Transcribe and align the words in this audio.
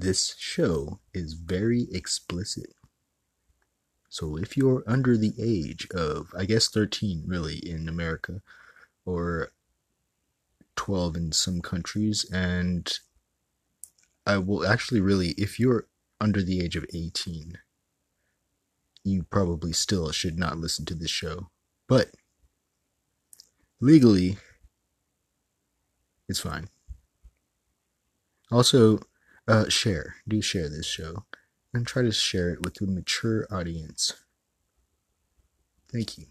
this 0.00 0.34
show 0.38 1.00
is 1.14 1.34
very 1.34 1.86
explicit. 1.92 2.74
So 4.08 4.36
if 4.36 4.56
you're 4.56 4.84
under 4.86 5.16
the 5.16 5.32
age 5.40 5.88
of, 5.94 6.34
I 6.36 6.44
guess 6.44 6.68
13 6.68 7.24
really 7.26 7.56
in 7.56 7.88
America, 7.88 8.42
or 9.04 9.50
12 10.76 11.16
in 11.16 11.32
some 11.32 11.60
countries, 11.60 12.26
and 12.30 12.92
I 14.26 14.38
will 14.38 14.66
actually 14.66 15.00
really, 15.00 15.30
if 15.30 15.58
you're 15.58 15.86
under 16.20 16.42
the 16.42 16.60
age 16.62 16.76
of 16.76 16.86
18, 16.92 17.58
you 19.04 19.24
probably 19.24 19.72
still 19.72 20.10
should 20.12 20.38
not 20.38 20.58
listen 20.58 20.84
to 20.86 20.94
this 20.94 21.10
show. 21.10 21.48
But 21.88 22.10
legally, 23.80 24.36
it's 26.28 26.40
fine. 26.40 26.68
Also, 28.50 29.00
uh, 29.48 29.68
share. 29.68 30.16
Do 30.26 30.40
share 30.40 30.68
this 30.68 30.86
show. 30.86 31.24
And 31.74 31.86
try 31.86 32.02
to 32.02 32.12
share 32.12 32.50
it 32.50 32.62
with 32.62 32.80
a 32.82 32.86
mature 32.86 33.46
audience. 33.50 34.12
Thank 35.90 36.18
you. 36.18 36.26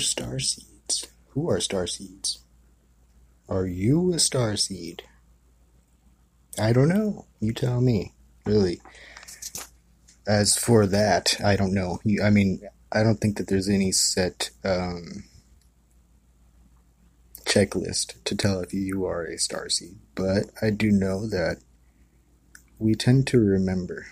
Star 0.00 0.38
seeds? 0.38 1.06
Who 1.28 1.48
are 1.48 1.60
star 1.60 1.86
seeds? 1.86 2.40
Are 3.48 3.66
you 3.66 4.12
a 4.12 4.18
star 4.18 4.56
seed? 4.56 5.04
I 6.58 6.72
don't 6.72 6.88
know. 6.88 7.26
You 7.40 7.52
tell 7.52 7.80
me. 7.80 8.14
Really. 8.44 8.80
As 10.26 10.56
for 10.56 10.86
that, 10.86 11.36
I 11.44 11.56
don't 11.56 11.74
know. 11.74 12.00
I 12.22 12.30
mean, 12.30 12.62
I 12.92 13.02
don't 13.02 13.20
think 13.20 13.36
that 13.38 13.48
there's 13.48 13.68
any 13.68 13.92
set 13.92 14.50
um, 14.64 15.24
checklist 17.44 18.22
to 18.24 18.36
tell 18.36 18.60
if 18.60 18.72
you 18.72 19.04
are 19.04 19.24
a 19.24 19.38
star 19.38 19.68
seed, 19.68 19.98
but 20.14 20.44
I 20.62 20.70
do 20.70 20.90
know 20.90 21.26
that 21.28 21.58
we 22.78 22.94
tend 22.94 23.26
to 23.28 23.38
remember. 23.38 24.06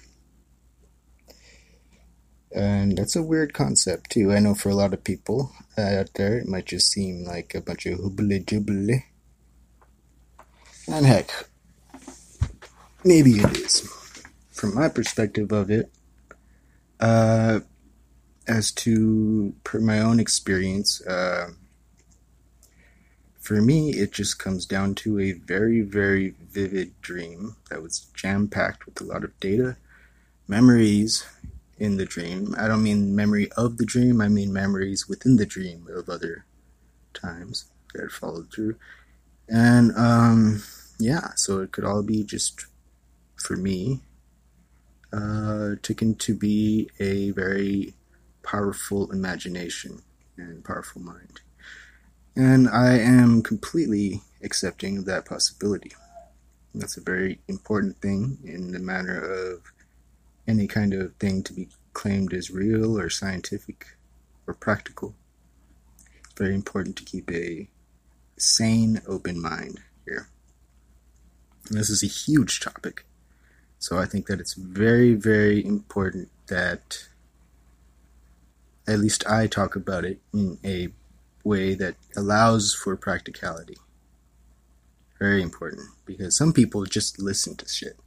And 2.53 2.97
that's 2.97 3.17
a 3.17 3.23
weird 3.23 3.53
concept, 3.53 4.11
too. 4.11 4.33
I 4.33 4.39
know 4.39 4.55
for 4.55 4.71
a 4.71 4.75
lot 4.75 4.95
of 4.95 5.05
people 5.05 5.53
out 5.77 6.15
there, 6.15 6.39
it 6.39 6.49
might 6.49 6.67
just 6.67 6.91
seem 6.91 7.25
like 7.25 7.55
a 7.55 7.61
bunch 7.61 7.87
of 7.87 7.99
hoobly 7.99 8.45
jubbly. 8.45 9.05
And 10.91 11.05
heck, 11.05 11.31
maybe 13.05 13.33
it 13.33 13.57
is. 13.59 13.81
From 14.51 14.75
my 14.75 14.89
perspective 14.89 15.53
of 15.53 15.71
it, 15.71 15.91
uh, 16.99 17.61
as 18.47 18.73
to 18.73 19.55
per 19.63 19.79
my 19.79 20.01
own 20.01 20.19
experience, 20.19 21.07
uh, 21.07 21.51
for 23.39 23.61
me, 23.61 23.91
it 23.91 24.13
just 24.13 24.39
comes 24.39 24.65
down 24.67 24.95
to 24.97 25.21
a 25.21 25.33
very, 25.33 25.83
very 25.83 26.35
vivid 26.51 26.99
dream 27.03 27.57
that 27.71 27.83
was 27.83 28.07
jam 28.15 28.49
packed 28.49 28.87
with 28.87 29.01
a 29.01 29.05
lot 29.05 29.25
of 29.25 29.39
data, 29.41 29.77
memories 30.49 31.25
in 31.79 31.97
the 31.97 32.05
dream. 32.05 32.55
I 32.59 32.69
don't 32.69 32.83
mean 32.83 33.15
memory 33.15 33.51
of 33.53 33.77
the 33.77 33.87
dream, 33.87 34.21
I 34.21 34.29
mean 34.29 34.53
memories 34.53 35.09
within 35.09 35.37
the 35.37 35.47
dream 35.47 35.87
of 35.95 36.09
other 36.09 36.45
times 37.15 37.67
that 37.95 38.11
followed 38.11 38.53
through. 38.53 38.77
And, 39.49 39.97
um, 39.97 40.63
yeah, 40.99 41.31
so 41.37 41.61
it 41.61 41.73
could 41.73 41.85
all 41.85 42.03
be 42.03 42.25
just 42.25 42.67
for 43.37 43.57
me, 43.57 44.01
uh, 45.13 45.77
taken 45.83 46.15
to 46.17 46.35
be 46.35 46.91
a 46.99 47.31
very 47.31 47.95
powerful 48.43 49.11
imagination 49.11 50.03
and 50.37 50.65
powerful 50.65 51.01
mind. 51.01 51.41
And 52.37 52.69
I 52.69 52.99
am 52.99 53.43
completely 53.43 54.23
accepting 54.43 55.05
that 55.05 55.25
possibility. 55.25 55.93
That's 56.75 56.97
a 56.97 57.01
very 57.01 57.41
important 57.49 58.01
thing 58.01 58.39
in 58.45 58.73
the 58.73 58.79
matter 58.79 59.19
of 59.19 59.73
any 60.49 60.67
kind 60.67 60.95
of 60.95 61.15
thing 61.17 61.43
to 61.45 61.53
be 61.53 61.69
claimed 61.93 62.33
as 62.33 62.51
real 62.51 62.99
or 62.99 63.11
scientific 63.11 63.87
or 64.47 64.55
practical. 64.55 65.15
It's 66.25 66.39
very 66.39 66.55
important 66.55 66.97
to 66.97 67.05
keep 67.05 67.31
a 67.31 67.69
sane, 68.39 69.03
open 69.07 69.41
mind 69.41 69.81
here. 70.07 70.29
And 71.69 71.79
this 71.79 71.91
is 71.91 72.03
a 72.03 72.07
huge 72.07 72.61
topic. 72.61 73.05
So 73.79 73.99
I 73.99 74.07
think 74.07 74.27
that 74.27 74.41
it's 74.41 74.55
very, 74.55 75.15
very 75.15 75.65
important 75.65 76.31
that 76.47 77.07
at 78.89 78.99
least 78.99 79.27
I 79.27 79.47
talk 79.47 79.77
about 79.77 80.05
it 80.05 80.19
in 80.33 80.59
a 80.65 80.89
way 81.45 81.75
that 81.75 81.97
allows 82.17 82.75
for 82.75 82.97
practicality. 82.97 83.77
Very 85.19 85.43
important 85.43 85.89
because 86.07 86.37
some 86.37 86.53
people 86.53 86.85
just 86.85 87.19
listen 87.21 87.55
to 87.57 87.69
shit. 87.69 87.99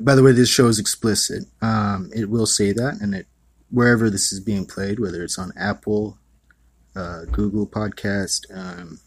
By 0.00 0.14
the 0.14 0.22
way, 0.22 0.32
this 0.32 0.48
show 0.48 0.66
is 0.68 0.78
explicit. 0.78 1.44
Um, 1.60 2.10
it 2.14 2.30
will 2.30 2.46
say 2.46 2.72
that, 2.72 2.98
and 3.00 3.14
it 3.14 3.26
wherever 3.70 4.08
this 4.08 4.32
is 4.32 4.40
being 4.40 4.64
played, 4.64 4.98
whether 4.98 5.22
it's 5.22 5.38
on 5.38 5.52
Apple, 5.56 6.18
uh, 6.96 7.24
Google 7.26 7.66
Podcast. 7.66 8.46
Um, 8.54 9.00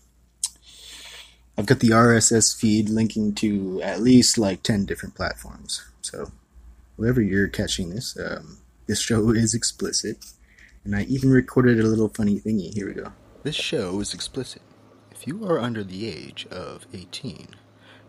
I've 1.57 1.65
got 1.65 1.79
the 1.79 1.89
RSS 1.89 2.57
feed 2.57 2.89
linking 2.89 3.33
to 3.35 3.81
at 3.81 4.01
least 4.01 4.37
like 4.37 4.63
ten 4.63 4.85
different 4.85 5.15
platforms. 5.15 5.83
So 6.01 6.31
wherever 6.95 7.21
you're 7.21 7.47
catching 7.47 7.89
this, 7.89 8.17
um, 8.19 8.57
This 8.87 8.99
show 8.99 9.29
is 9.31 9.53
explicit, 9.53 10.17
and 10.83 10.95
I 10.95 11.03
even 11.03 11.29
recorded 11.31 11.79
a 11.79 11.87
little 11.87 12.09
funny 12.09 12.39
thingy. 12.39 12.73
Here 12.73 12.87
we 12.87 12.93
go. 12.93 13.13
This 13.43 13.55
show 13.55 13.99
is 13.99 14.13
explicit. 14.13 14.61
If 15.11 15.27
you 15.27 15.45
are 15.45 15.59
under 15.59 15.83
the 15.83 16.07
age 16.07 16.47
of 16.51 16.85
18, 16.93 17.49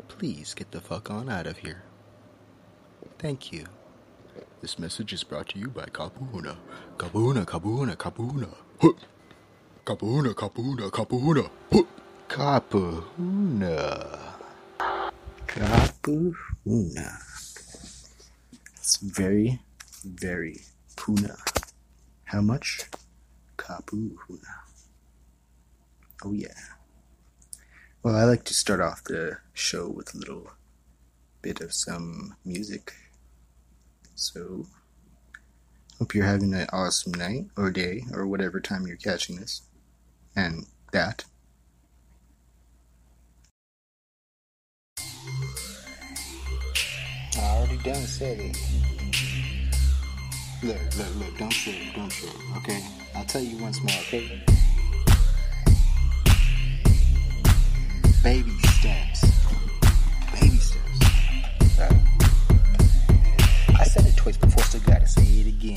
please 0.08 0.54
get 0.54 0.70
the 0.72 0.80
fuck 0.80 1.10
on 1.10 1.28
out 1.28 1.46
of 1.46 1.58
here. 1.58 1.84
Thank 3.22 3.52
you. 3.52 3.66
This 4.62 4.80
message 4.80 5.12
is 5.12 5.22
brought 5.22 5.50
to 5.50 5.58
you 5.60 5.68
by 5.68 5.84
Kabuna. 5.84 6.56
Kabuna, 6.96 7.44
Kabuna, 7.44 7.94
Kabuna. 7.94 8.48
Huh. 8.80 8.92
Huh. 9.86 11.84
Kapuna. 12.28 14.18
Kapuna. 15.46 17.12
It's 18.74 18.96
very, 18.96 19.60
very 20.04 20.62
puna. 20.96 21.36
How 22.24 22.40
much? 22.40 22.80
Kapuna. 23.56 24.40
Oh, 26.24 26.32
yeah. 26.32 26.48
Well, 28.02 28.16
I 28.16 28.24
like 28.24 28.42
to 28.46 28.54
start 28.54 28.80
off 28.80 29.04
the 29.04 29.38
show 29.54 29.88
with 29.88 30.12
a 30.12 30.18
little 30.18 30.50
bit 31.40 31.60
of 31.60 31.72
some 31.72 32.34
music. 32.44 32.94
So, 34.22 34.66
hope 35.98 36.14
you're 36.14 36.24
having 36.24 36.54
an 36.54 36.68
awesome 36.72 37.12
night 37.12 37.46
or 37.56 37.72
day 37.72 38.04
or 38.14 38.24
whatever 38.24 38.60
time 38.60 38.86
you're 38.86 38.96
catching 38.96 39.34
this. 39.34 39.62
And 40.36 40.66
that. 40.92 41.24
I 47.36 47.40
already 47.40 47.78
done 47.78 47.96
said 47.96 48.38
it. 48.38 48.56
Look, 50.62 50.78
look, 50.96 51.16
look, 51.16 51.38
don't 51.38 51.66
it, 51.66 51.96
don't 51.96 52.22
it, 52.22 52.36
okay? 52.58 52.80
I'll 53.16 53.24
tell 53.24 53.42
you 53.42 53.60
once 53.60 53.80
more, 53.82 53.90
okay? 54.02 54.40
Baby 58.22 58.56
steps. 58.68 59.24
Baby 60.32 60.58
steps. 60.58 61.78
Right. 61.80 62.21
I 63.82 63.84
said 63.84 64.06
it 64.06 64.16
twice 64.16 64.36
before, 64.36 64.62
still 64.62 64.80
gotta 64.82 65.08
say 65.08 65.24
it 65.24 65.48
again. 65.48 65.76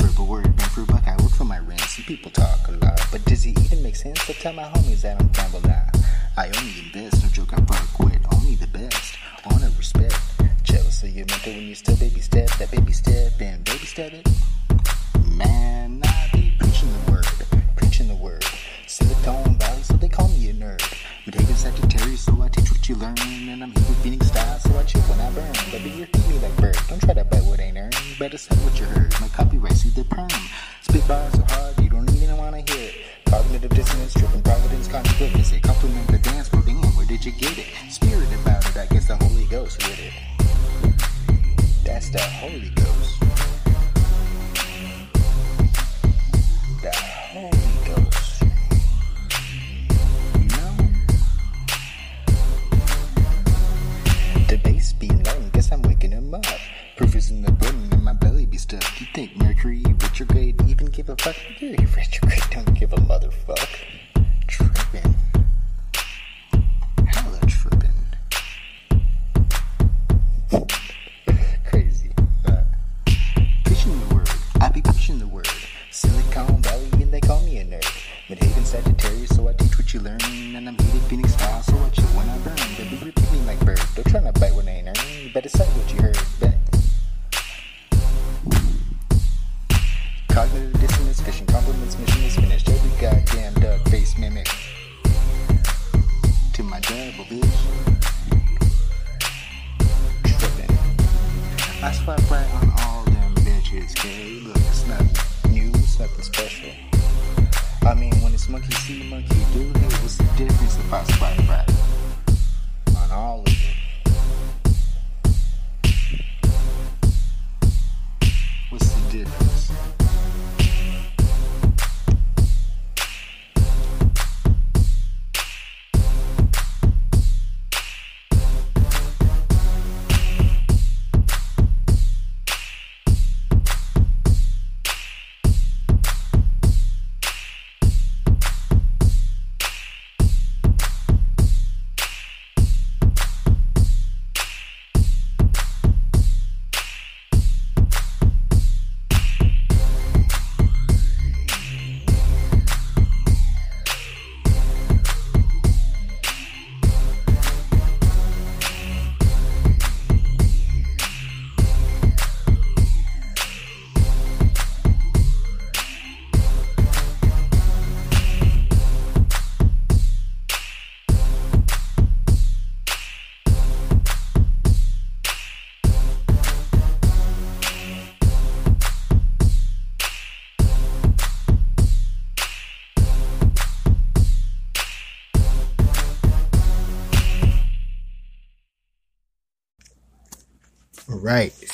Verbal 0.00 0.26
word, 0.26 0.56
bang 0.56 0.68
for 0.70 0.82
a 0.82 0.84
buck, 0.84 1.06
I 1.06 1.14
work 1.22 1.30
for 1.30 1.44
my 1.44 1.60
rent. 1.60 1.80
Some 1.82 2.04
people 2.04 2.28
talk 2.32 2.66
a 2.66 2.72
lot, 2.72 3.00
but 3.12 3.24
does 3.24 3.46
it 3.46 3.56
even 3.64 3.84
make 3.84 3.94
sense? 3.94 4.20
So 4.22 4.32
tell 4.32 4.52
my 4.52 4.64
homies 4.64 5.02
that 5.02 5.20
I'm 5.20 5.28
gamble. 5.28 5.62
I 6.36 6.48
only 6.48 6.80
invest, 6.80 7.22
no 7.22 7.28
joke, 7.28 7.52
I 7.52 7.60
fuck 7.66 8.00
with 8.00 8.20
only 8.34 8.56
the 8.56 8.66
best. 8.66 9.16
Honor, 9.44 9.70
respect. 9.78 10.18
Jealous 10.64 11.04
of 11.04 11.10
your 11.10 11.24
mental 11.26 11.52
when 11.52 11.62
you 11.62 11.76
still 11.76 11.96
baby 11.98 12.20
step, 12.20 12.48
that 12.58 12.72
baby 12.72 12.90
step, 12.90 13.40
and 13.40 13.62
baby 13.62 13.86
step 13.86 14.12
it. 14.12 14.26
Man, 15.24 16.00
I 16.02 16.28
be 16.32 16.52
preaching 16.58 16.88
the 16.92 17.12
word, 17.12 17.26
preaching 17.76 18.08
the 18.08 18.16
word. 18.16 18.44
Silicon 18.88 19.58
Valley, 19.58 19.82
so 19.82 19.94
they 19.94 20.08
call 20.08 20.28
me 20.28 20.48
a 20.50 20.54
nerd. 20.54 20.80
But 21.24 21.36
David 21.36 21.56
Sagittarius, 21.56 22.20
so 22.20 22.40
I 22.40 22.48
teach 22.48 22.70
what 22.70 22.88
you 22.88 22.94
learn. 22.94 23.18
And 23.18 23.62
I'm 23.62 23.72
here 23.72 23.84
with 23.88 23.98
Phoenix 24.02 24.28
style, 24.28 24.58
so 24.60 24.78
I 24.78 24.84
chill 24.84 25.00
when 25.02 25.20
I 25.20 25.30
burn. 25.30 25.52
Baby, 25.72 25.90
you're 25.90 26.06
me 26.30 26.38
like 26.40 26.56
bird. 26.56 26.78
Don't 26.88 27.00
try 27.00 27.14
to 27.14 27.24
bite 27.24 27.42
what 27.44 27.58
ain't 27.58 27.76
earned. 27.76 27.96
Better 28.18 28.38
say 28.38 28.54
what 28.56 28.78
you 28.78 28.86
heard. 28.86 29.12
My 29.20 29.28
copyright 29.28 29.72
see 29.72 29.90
the 29.90 30.04
perm. 30.04 30.28
Spit 30.82 31.06
bars 31.08 31.35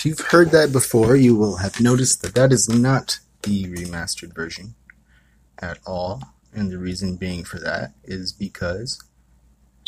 If 0.03 0.07
you've 0.07 0.31
heard 0.33 0.51
that 0.51 0.73
before, 0.73 1.15
you 1.15 1.37
will 1.37 1.59
have 1.59 1.81
noticed 1.81 2.23
that 2.23 2.35
that 2.35 2.53
is 2.53 2.69
not 2.69 3.21
the 3.43 3.67
remastered 3.67 4.35
version 4.35 4.75
at 5.61 5.79
all. 5.87 6.25
And 6.53 6.73
the 6.73 6.79
reason 6.79 7.15
being 7.15 7.45
for 7.45 7.61
that 7.61 7.93
is 8.03 8.33
because, 8.33 9.01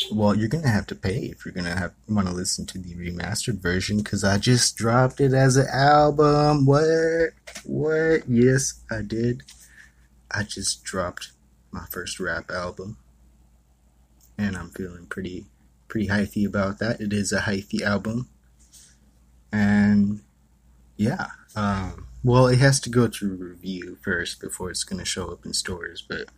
well, 0.09 0.33
you're 0.33 0.47
gonna 0.47 0.69
have 0.69 0.87
to 0.87 0.95
pay 0.95 1.17
if 1.17 1.43
you're 1.43 1.53
gonna 1.53 1.75
have 1.75 1.91
want 2.07 2.29
to 2.29 2.33
listen 2.33 2.65
to 2.67 2.77
the 2.77 2.95
remastered 2.95 3.61
version. 3.61 3.97
Because 3.97 4.23
I 4.23 4.37
just 4.37 4.77
dropped 4.77 5.19
it 5.19 5.33
as 5.33 5.57
an 5.57 5.67
album. 5.67 6.65
What? 6.65 7.31
What? 7.65 8.21
Yes, 8.25 8.79
I 8.89 9.01
did. 9.01 9.43
I 10.31 10.43
just 10.43 10.85
dropped 10.85 11.33
my 11.71 11.87
first 11.91 12.21
rap 12.21 12.49
album, 12.49 12.95
and 14.37 14.55
I'm 14.55 14.69
feeling 14.69 15.07
pretty, 15.07 15.47
pretty 15.89 16.07
hyphy 16.07 16.47
about 16.47 16.79
that. 16.79 17.01
It 17.01 17.11
is 17.11 17.33
a 17.33 17.41
hyphy 17.41 17.81
album 17.81 18.29
and 19.55 20.21
yeah, 20.97 21.27
Um, 21.55 22.07
well, 22.23 22.47
it 22.47 22.59
has 22.59 22.79
to 22.81 22.89
go 22.89 23.07
through 23.07 23.35
review 23.37 23.97
first 24.03 24.41
before 24.41 24.69
it's 24.69 24.83
going 24.83 24.99
to 24.99 25.05
show 25.05 25.31
up 25.31 25.45
in 25.45 25.53
stores. 25.53 26.03
But 26.07 26.29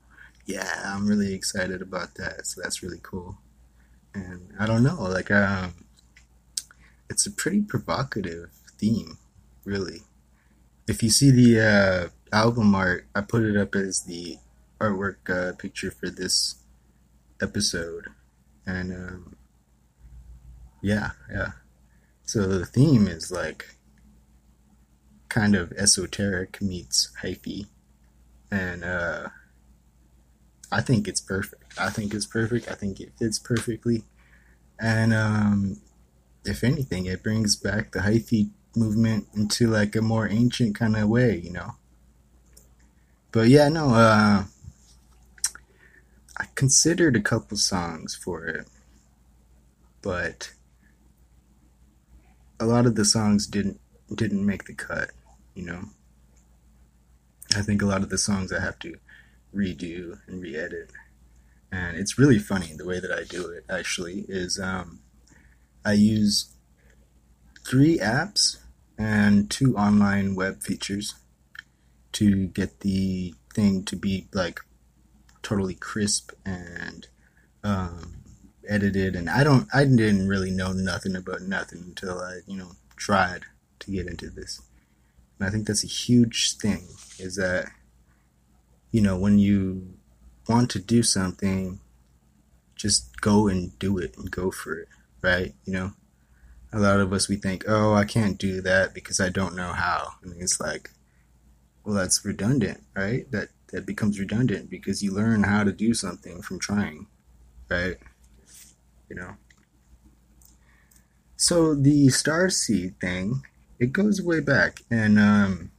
yeah, 0.45 0.69
I'm 0.85 1.07
really 1.07 1.33
excited 1.33 1.81
about 1.81 2.15
that. 2.15 2.45
So 2.45 2.61
that's 2.61 2.83
really 2.83 2.99
cool. 3.01 3.37
And 4.13 4.53
I 4.59 4.65
don't 4.65 4.83
know, 4.83 5.01
like, 5.03 5.31
um, 5.31 5.85
it's 7.09 7.25
a 7.25 7.31
pretty 7.31 7.61
provocative 7.61 8.49
theme, 8.77 9.17
really. 9.65 10.01
If 10.87 11.03
you 11.03 11.09
see 11.09 11.31
the 11.31 11.59
uh, 11.61 12.35
album 12.35 12.73
art, 12.75 13.05
I 13.15 13.21
put 13.21 13.43
it 13.43 13.57
up 13.57 13.75
as 13.75 14.03
the 14.03 14.37
artwork 14.79 15.29
uh, 15.29 15.53
picture 15.53 15.91
for 15.91 16.09
this 16.09 16.55
episode, 17.41 18.07
and 18.65 18.91
um, 18.93 19.35
yeah, 20.81 21.11
yeah. 21.31 21.51
So 22.27 22.45
the 22.45 22.65
theme 22.65 23.07
is 23.07 23.31
like 23.31 23.67
kind 25.29 25.55
of 25.55 25.71
esoteric 25.71 26.61
meets 26.61 27.09
hyphy, 27.23 27.67
and 28.51 28.83
uh, 28.83 29.29
I 30.69 30.81
think 30.81 31.07
it's 31.07 31.21
perfect. 31.21 31.79
I 31.79 31.89
think 31.89 32.13
it's 32.13 32.25
perfect. 32.25 32.69
I 32.69 32.75
think 32.75 32.99
it 32.99 33.13
fits 33.17 33.39
perfectly, 33.39 34.03
and 34.77 35.13
um, 35.13 35.77
if 36.43 36.65
anything, 36.65 37.05
it 37.05 37.23
brings 37.23 37.55
back 37.55 37.93
the 37.93 37.99
hyphy 37.99 38.49
movement 38.75 39.27
into 39.33 39.67
like 39.67 39.95
a 39.95 40.01
more 40.01 40.27
ancient 40.27 40.75
kind 40.75 40.97
of 40.97 41.07
way, 41.07 41.37
you 41.37 41.53
know. 41.53 41.75
But 43.31 43.47
yeah, 43.47 43.69
no, 43.69 43.93
uh, 43.93 44.43
I 46.37 46.45
considered 46.55 47.15
a 47.15 47.21
couple 47.21 47.55
songs 47.55 48.15
for 48.15 48.45
it, 48.47 48.67
but 50.01 50.51
a 52.59 52.65
lot 52.65 52.85
of 52.85 52.95
the 52.95 53.05
songs 53.05 53.47
didn't 53.47 53.79
didn't 54.13 54.45
make 54.45 54.65
the 54.65 54.73
cut, 54.73 55.11
you 55.53 55.65
know. 55.65 55.81
I 57.55 57.61
think 57.61 57.81
a 57.81 57.85
lot 57.85 58.03
of 58.03 58.09
the 58.09 58.17
songs 58.17 58.51
I 58.51 58.59
have 58.59 58.79
to 58.79 58.95
redo 59.53 60.19
and 60.27 60.41
re-edit. 60.41 60.91
And 61.71 61.97
it's 61.97 62.17
really 62.17 62.39
funny 62.39 62.73
the 62.75 62.85
way 62.85 62.99
that 62.99 63.11
I 63.11 63.23
do 63.23 63.47
it 63.49 63.65
actually 63.69 64.25
is 64.27 64.59
um, 64.59 64.99
I 65.83 65.93
use 65.93 66.53
three 67.65 67.97
apps 67.99 68.57
and 68.97 69.49
two 69.49 69.77
online 69.77 70.35
web 70.35 70.61
features 70.61 71.15
to 72.13 72.47
get 72.47 72.79
the 72.81 73.33
thing 73.53 73.83
to 73.83 73.95
be 73.95 74.27
like 74.33 74.59
totally 75.41 75.75
crisp 75.75 76.31
and 76.45 77.07
um, 77.63 78.16
edited 78.67 79.15
and 79.15 79.29
I 79.29 79.43
don't 79.43 79.67
I 79.73 79.85
didn't 79.85 80.27
really 80.27 80.51
know 80.51 80.71
nothing 80.73 81.15
about 81.15 81.41
nothing 81.41 81.83
until 81.85 82.19
I 82.19 82.39
you 82.45 82.57
know 82.57 82.71
tried 82.95 83.43
to 83.79 83.91
get 83.91 84.07
into 84.07 84.29
this. 84.29 84.61
And 85.39 85.47
I 85.47 85.51
think 85.51 85.67
that's 85.67 85.83
a 85.83 85.87
huge 85.87 86.57
thing 86.57 86.87
is 87.19 87.35
that 87.35 87.69
you 88.91 89.01
know 89.01 89.17
when 89.17 89.39
you 89.39 89.93
want 90.47 90.69
to 90.71 90.79
do 90.79 91.03
something 91.03 91.79
just 92.75 93.19
go 93.21 93.47
and 93.47 93.77
do 93.79 93.97
it 93.97 94.15
and 94.17 94.29
go 94.31 94.51
for 94.51 94.77
it 94.77 94.87
right? 95.21 95.53
You 95.65 95.73
know 95.73 95.91
a 96.73 96.79
lot 96.79 96.99
of 96.99 97.13
us 97.13 97.29
we 97.29 97.37
think 97.37 97.63
oh 97.67 97.93
I 97.93 98.05
can't 98.05 98.37
do 98.37 98.61
that 98.61 98.93
because 98.93 99.19
I 99.19 99.29
don't 99.29 99.55
know 99.55 99.73
how. 99.73 100.13
And 100.23 100.33
it's 100.41 100.59
like 100.59 100.91
well 101.83 101.95
that's 101.95 102.25
redundant 102.25 102.83
right? 102.95 103.29
That 103.31 103.49
that 103.71 103.85
becomes 103.85 104.19
redundant 104.19 104.69
because 104.69 105.03
you 105.03 105.11
learn 105.11 105.43
how 105.43 105.63
to 105.63 105.71
do 105.71 105.93
something 105.93 106.41
from 106.41 106.59
trying 106.59 107.07
right 107.69 107.97
you 109.09 109.15
know. 109.15 109.35
So 111.35 111.75
the 111.75 112.09
star 112.09 112.49
seed 112.49 112.99
thing 112.99 113.43
it 113.79 113.91
goes 113.91 114.21
way 114.21 114.39
back 114.39 114.81
and 114.89 115.19
um 115.19 115.71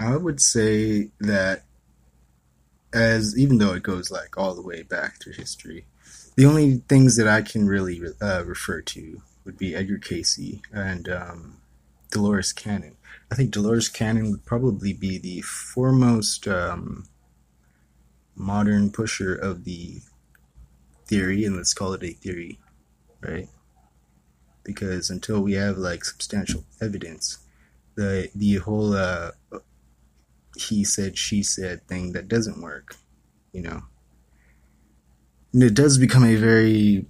i 0.00 0.16
would 0.16 0.40
say 0.40 1.10
that 1.20 1.64
as 2.92 3.38
even 3.38 3.58
though 3.58 3.74
it 3.74 3.82
goes 3.82 4.10
like 4.10 4.36
all 4.36 4.54
the 4.54 4.62
way 4.62 4.82
back 4.82 5.20
through 5.20 5.32
history 5.32 5.84
the 6.36 6.44
only 6.44 6.78
things 6.88 7.16
that 7.16 7.28
i 7.28 7.42
can 7.42 7.66
really 7.66 8.00
uh, 8.20 8.42
refer 8.44 8.80
to 8.80 9.22
would 9.44 9.58
be 9.58 9.74
edgar 9.74 9.98
Cayce 9.98 10.60
and 10.72 11.08
um, 11.08 11.56
dolores 12.10 12.52
cannon. 12.52 12.96
I 13.30 13.34
think 13.34 13.50
Dolores 13.50 13.88
Cannon 13.88 14.30
would 14.30 14.44
probably 14.46 14.92
be 14.94 15.18
the 15.18 15.42
foremost 15.42 16.48
um, 16.48 17.06
modern 18.34 18.90
pusher 18.90 19.34
of 19.34 19.64
the 19.64 20.00
theory, 21.08 21.44
and 21.44 21.56
let's 21.56 21.74
call 21.74 21.92
it 21.94 22.02
a 22.02 22.12
theory, 22.12 22.58
right? 23.20 23.48
Because 24.64 25.10
until 25.10 25.40
we 25.40 25.54
have 25.54 25.78
like 25.78 26.04
substantial 26.04 26.64
evidence, 26.80 27.38
the 27.94 28.30
the 28.34 28.56
whole 28.56 28.94
uh, 28.94 29.32
he 30.56 30.84
said 30.84 31.16
she 31.16 31.42
said 31.42 31.86
thing 31.88 32.12
that 32.12 32.28
doesn't 32.28 32.60
work, 32.60 32.96
you 33.52 33.62
know. 33.62 33.82
And 35.52 35.62
it 35.62 35.74
does 35.74 35.98
become 35.98 36.24
a 36.24 36.36
very 36.36 37.06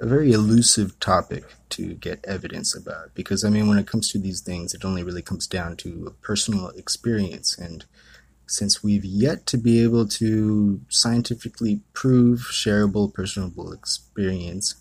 a 0.00 0.06
very 0.06 0.32
elusive 0.32 0.98
topic 0.98 1.44
to 1.68 1.94
get 1.94 2.24
evidence 2.24 2.74
about 2.74 3.14
because 3.14 3.44
I 3.44 3.50
mean 3.50 3.68
when 3.68 3.78
it 3.78 3.86
comes 3.86 4.10
to 4.10 4.18
these 4.18 4.40
things 4.40 4.74
it 4.74 4.84
only 4.84 5.04
really 5.04 5.22
comes 5.22 5.46
down 5.46 5.76
to 5.78 6.14
personal 6.22 6.68
experience 6.70 7.56
and 7.56 7.84
since 8.46 8.82
we've 8.82 9.04
yet 9.04 9.46
to 9.46 9.56
be 9.56 9.82
able 9.82 10.06
to 10.06 10.80
scientifically 10.88 11.80
prove 11.92 12.40
shareable 12.40 13.12
personable 13.12 13.72
experience 13.72 14.74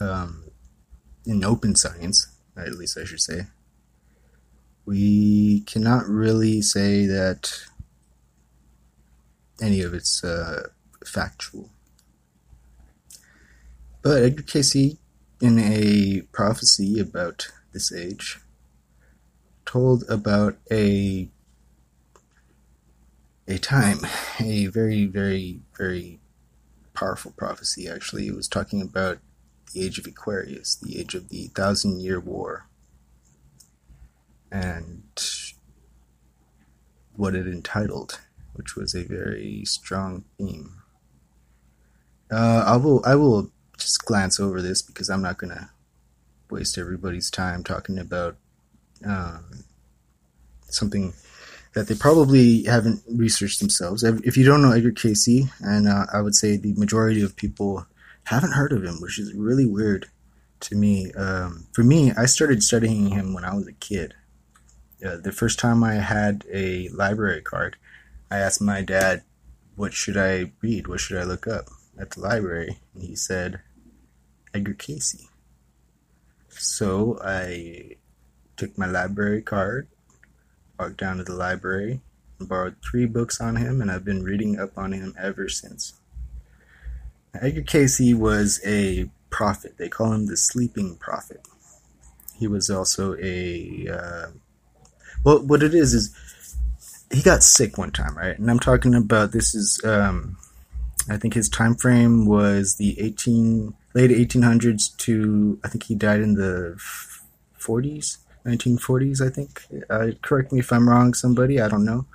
um, 0.00 0.44
in 1.26 1.44
open 1.44 1.74
science 1.74 2.34
at 2.56 2.72
least 2.72 2.98
I 2.98 3.04
should 3.04 3.20
say 3.20 3.46
we 4.88 5.60
cannot 5.66 6.06
really 6.08 6.62
say 6.62 7.04
that 7.04 7.52
any 9.60 9.82
of 9.82 9.92
it's 9.92 10.24
uh, 10.24 10.68
factual. 11.04 11.68
But 14.00 14.22
Edgar 14.22 14.44
Cayce, 14.44 14.96
in 15.42 15.58
a 15.58 16.22
prophecy 16.32 16.98
about 16.98 17.48
this 17.74 17.92
age, 17.92 18.38
told 19.66 20.04
about 20.08 20.56
a 20.70 21.28
a 23.48 23.58
time, 23.58 24.00
a 24.38 24.66
very, 24.66 25.06
very, 25.06 25.60
very 25.76 26.20
powerful 26.92 27.32
prophecy. 27.32 27.88
Actually, 27.88 28.26
it 28.26 28.36
was 28.36 28.46
talking 28.46 28.82
about 28.82 29.18
the 29.72 29.84
age 29.84 29.98
of 29.98 30.06
Aquarius, 30.06 30.76
the 30.76 31.00
age 31.00 31.14
of 31.14 31.30
the 31.30 31.48
Thousand 31.48 32.00
Year 32.00 32.20
War, 32.20 32.68
and 34.52 35.02
what 37.16 37.34
it 37.34 37.46
entitled, 37.46 38.20
which 38.52 38.76
was 38.76 38.94
a 38.94 39.04
very 39.04 39.64
strong 39.64 40.24
theme. 40.36 40.82
Uh, 42.30 42.64
I 42.66 42.76
will, 42.76 43.02
I 43.06 43.14
will 43.14 43.50
just 43.78 44.04
glance 44.04 44.38
over 44.38 44.60
this 44.60 44.82
because 44.82 45.08
I'm 45.08 45.22
not 45.22 45.38
to 45.56 45.70
waste 46.50 46.76
everybody's 46.76 47.30
time 47.30 47.64
talking 47.64 47.98
about 47.98 48.36
um, 49.06 49.64
something 50.68 51.14
that 51.74 51.88
they 51.88 51.94
probably 51.94 52.64
haven't 52.64 53.02
researched 53.08 53.60
themselves. 53.60 54.02
If 54.02 54.36
you 54.36 54.44
don't 54.44 54.62
know 54.62 54.72
Edgar 54.72 54.92
Cayce, 54.92 55.48
and 55.60 55.88
uh, 55.88 56.06
I 56.12 56.20
would 56.20 56.34
say 56.34 56.56
the 56.56 56.74
majority 56.74 57.22
of 57.22 57.36
people 57.36 57.86
haven't 58.24 58.52
heard 58.52 58.72
of 58.72 58.84
him, 58.84 59.00
which 59.00 59.18
is 59.18 59.34
really 59.34 59.66
weird 59.66 60.06
to 60.60 60.74
me. 60.74 61.12
Um, 61.12 61.66
for 61.72 61.82
me, 61.82 62.12
I 62.12 62.26
started 62.26 62.62
studying 62.62 63.10
him 63.10 63.32
when 63.32 63.44
I 63.44 63.54
was 63.54 63.66
a 63.66 63.72
kid. 63.72 64.14
Uh, 65.04 65.16
the 65.16 65.32
first 65.32 65.58
time 65.58 65.84
I 65.84 65.94
had 65.94 66.44
a 66.52 66.88
library 66.88 67.42
card, 67.42 67.76
I 68.30 68.38
asked 68.38 68.60
my 68.60 68.82
dad, 68.82 69.22
"What 69.76 69.94
should 69.94 70.16
I 70.16 70.52
read? 70.60 70.88
What 70.88 71.00
should 71.00 71.18
I 71.18 71.24
look 71.24 71.46
up 71.46 71.68
at 71.98 72.10
the 72.10 72.20
library?" 72.20 72.80
And 72.94 73.04
he 73.04 73.14
said, 73.14 73.60
Edgar 74.52 74.74
Cayce." 74.74 75.28
So 76.48 77.18
I 77.22 77.96
took 78.56 78.76
my 78.76 78.86
library 78.86 79.42
card, 79.42 79.86
walked 80.78 80.98
down 80.98 81.18
to 81.18 81.24
the 81.24 81.34
library, 81.34 82.00
and 82.38 82.48
borrowed 82.48 82.76
three 82.82 83.06
books 83.06 83.40
on 83.40 83.56
him, 83.56 83.80
and 83.80 83.90
I've 83.90 84.04
been 84.04 84.22
reading 84.22 84.58
up 84.58 84.76
on 84.76 84.92
him 84.92 85.14
ever 85.18 85.48
since. 85.48 85.94
Now, 87.34 87.40
Edgar 87.42 87.62
Cayce 87.62 88.14
was 88.14 88.60
a 88.64 89.10
prophet. 89.30 89.76
They 89.76 89.88
call 89.88 90.12
him 90.12 90.26
the 90.26 90.36
sleeping 90.36 90.96
prophet. 90.96 91.46
He 92.38 92.46
was 92.46 92.70
also 92.70 93.16
a 93.20 93.88
uh, 93.88 94.26
well. 95.24 95.44
What 95.44 95.62
it 95.62 95.74
is 95.74 95.92
is 95.92 96.14
he 97.12 97.22
got 97.22 97.42
sick 97.42 97.78
one 97.78 97.90
time, 97.90 98.16
right? 98.16 98.38
And 98.38 98.50
I'm 98.50 98.60
talking 98.60 98.94
about 98.94 99.32
this 99.32 99.54
is 99.54 99.82
um, 99.84 100.36
I 101.10 101.16
think 101.16 101.34
his 101.34 101.48
time 101.48 101.74
frame 101.74 102.26
was 102.26 102.76
the 102.76 103.00
18 103.00 103.74
late 103.94 104.10
1800s 104.10 104.96
to 104.98 105.58
I 105.64 105.68
think 105.68 105.84
he 105.84 105.94
died 105.94 106.20
in 106.20 106.34
the 106.34 106.76
40s, 107.60 108.18
1940s. 108.44 109.24
I 109.24 109.30
think. 109.30 109.62
Uh, 109.88 110.12
correct 110.22 110.52
me 110.52 110.60
if 110.60 110.72
I'm 110.72 110.88
wrong, 110.88 111.14
somebody. 111.14 111.60
I 111.60 111.68
don't 111.68 111.84
know. 111.84 112.06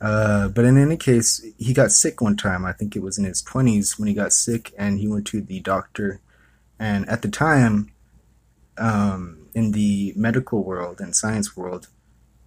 Uh, 0.00 0.48
but 0.48 0.64
in 0.64 0.76
any 0.76 0.96
case, 0.96 1.44
he 1.58 1.72
got 1.72 1.90
sick 1.90 2.20
one 2.20 2.36
time. 2.36 2.64
I 2.64 2.72
think 2.72 2.94
it 2.94 3.02
was 3.02 3.16
in 3.18 3.24
his 3.24 3.42
20s 3.42 3.98
when 3.98 4.08
he 4.08 4.14
got 4.14 4.32
sick, 4.32 4.72
and 4.76 4.98
he 4.98 5.08
went 5.08 5.26
to 5.28 5.40
the 5.40 5.60
doctor, 5.60 6.20
And 6.78 7.08
at 7.08 7.22
the 7.22 7.28
time, 7.28 7.92
um, 8.76 9.48
in 9.54 9.72
the 9.72 10.12
medical 10.16 10.62
world 10.62 11.00
and 11.00 11.16
science 11.16 11.56
world, 11.56 11.88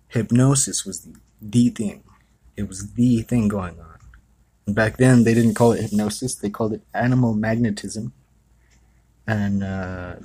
hypnosis 0.10 0.86
was 0.86 1.02
the, 1.02 1.16
the 1.42 1.70
thing. 1.70 2.04
It 2.56 2.68
was 2.68 2.94
the 2.94 3.24
thing 3.24 3.48
going 3.48 3.80
on. 3.80 3.98
And 4.68 4.76
back 4.76 4.98
then, 4.98 5.24
they 5.24 5.34
didn't 5.34 5.56
call 5.56 5.72
it 5.72 5.82
hypnosis; 5.82 6.36
they 6.36 6.52
called 6.52 6.74
it 6.74 6.84
animal 6.94 7.34
magnetism. 7.34 8.14
And 9.26 9.64
uh, 9.64 10.18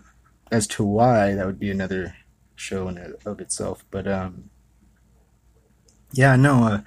as 0.50 0.66
to 0.68 0.84
why, 0.84 1.34
that 1.34 1.46
would 1.46 1.58
be 1.58 1.70
another 1.70 2.14
show 2.56 2.88
in 2.88 2.98
of 3.24 3.40
itself. 3.40 3.84
But 3.90 4.06
um, 4.06 4.50
yeah, 6.12 6.36
no. 6.36 6.64
Uh, 6.64 6.80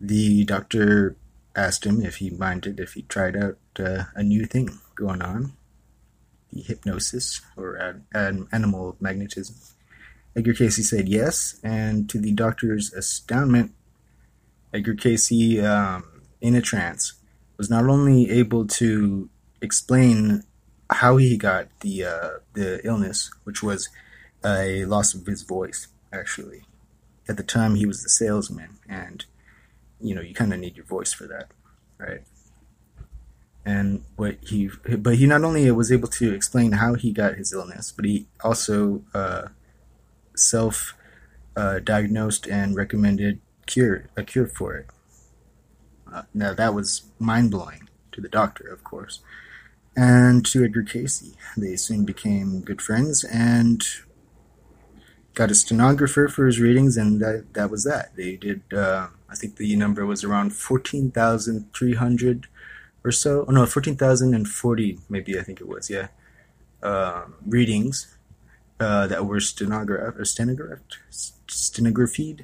the 0.00 0.44
doctor 0.44 1.16
asked 1.54 1.86
him 1.86 2.02
if 2.02 2.16
he 2.16 2.30
minded 2.30 2.78
if 2.78 2.92
he 2.92 3.02
tried 3.02 3.36
out 3.36 3.58
uh, 3.78 4.04
a 4.14 4.22
new 4.22 4.44
thing 4.44 4.78
going 4.94 5.22
on, 5.22 5.54
the 6.52 6.62
hypnosis 6.62 7.40
or 7.56 7.78
ad- 8.14 8.46
animal 8.52 8.96
magnetism. 9.00 9.56
Edgar 10.36 10.52
Cayce 10.52 10.88
said 10.88 11.08
yes, 11.08 11.58
and 11.64 12.10
to 12.10 12.18
the 12.18 12.32
doctor's 12.32 12.92
astoundment, 12.92 13.72
Edgar 14.72 14.94
Cayce, 14.94 15.58
um, 15.64 16.04
in 16.42 16.54
a 16.54 16.60
trance, 16.60 17.14
was 17.56 17.70
not 17.70 17.86
only 17.86 18.30
able 18.30 18.66
to 18.66 19.30
explain 19.62 20.44
how 20.90 21.16
he 21.16 21.38
got 21.38 21.68
the 21.80 22.04
uh, 22.04 22.30
the 22.52 22.86
illness, 22.86 23.30
which 23.44 23.62
was 23.62 23.88
a 24.46 24.84
loss 24.84 25.14
of 25.14 25.26
his 25.26 25.42
voice. 25.42 25.88
Actually, 26.12 26.62
at 27.28 27.36
the 27.36 27.42
time 27.42 27.74
he 27.74 27.84
was 27.84 28.02
the 28.02 28.08
salesman, 28.08 28.78
and 28.88 29.24
you 30.00 30.14
know 30.14 30.20
you 30.20 30.34
kind 30.34 30.54
of 30.54 30.60
need 30.60 30.76
your 30.76 30.86
voice 30.86 31.12
for 31.12 31.26
that, 31.26 31.48
right? 31.98 32.22
And 33.64 34.04
what 34.14 34.36
he, 34.42 34.70
but 34.96 35.16
he 35.16 35.26
not 35.26 35.42
only 35.42 35.68
was 35.72 35.90
able 35.90 36.08
to 36.08 36.32
explain 36.32 36.72
how 36.72 36.94
he 36.94 37.12
got 37.12 37.34
his 37.34 37.52
illness, 37.52 37.92
but 37.94 38.04
he 38.04 38.28
also 38.44 39.02
uh, 39.12 39.48
self 40.36 40.94
uh, 41.56 41.80
diagnosed 41.80 42.46
and 42.46 42.76
recommended 42.76 43.40
cure 43.66 44.08
a 44.16 44.22
cure 44.22 44.46
for 44.46 44.76
it. 44.76 44.86
Uh, 46.12 46.22
now 46.32 46.54
that 46.54 46.72
was 46.72 47.02
mind 47.18 47.50
blowing 47.50 47.88
to 48.12 48.20
the 48.20 48.28
doctor, 48.28 48.68
of 48.68 48.84
course, 48.84 49.20
and 49.96 50.46
to 50.46 50.64
Edgar 50.64 50.84
Cayce. 50.84 51.34
They 51.56 51.74
soon 51.74 52.04
became 52.04 52.60
good 52.60 52.80
friends 52.80 53.24
and 53.24 53.84
got 55.36 55.50
a 55.50 55.54
stenographer 55.54 56.28
for 56.28 56.46
his 56.46 56.58
readings, 56.58 56.96
and 56.96 57.20
that 57.20 57.52
that 57.52 57.70
was 57.70 57.84
that. 57.84 58.16
They 58.16 58.36
did. 58.36 58.62
Uh, 58.72 59.08
I 59.28 59.36
think 59.36 59.56
the 59.56 59.76
number 59.76 60.04
was 60.04 60.24
around 60.24 60.50
fourteen 60.54 61.12
thousand 61.12 61.72
three 61.72 61.94
hundred 61.94 62.48
or 63.04 63.12
so. 63.12 63.44
Oh 63.46 63.52
no, 63.52 63.66
fourteen 63.66 63.96
thousand 63.96 64.34
and 64.34 64.48
forty, 64.48 64.98
maybe 65.08 65.38
I 65.38 65.42
think 65.42 65.60
it 65.60 65.68
was. 65.68 65.88
Yeah, 65.88 66.08
um, 66.82 67.34
readings 67.46 68.16
uh, 68.80 69.06
that 69.06 69.26
were 69.26 69.38
stenographed 69.40 70.18
or 70.18 70.24
stenographed, 70.24 70.98
stenographed, 71.46 72.42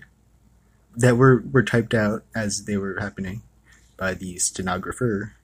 that 0.95 1.17
were 1.17 1.43
were 1.51 1.65
typed 1.65 1.95
out 1.95 2.25
as 2.37 2.67
they 2.67 2.77
were 2.77 3.01
happening 3.01 3.43
by 3.97 4.13
the 4.13 4.39
stenographer, 4.39 5.35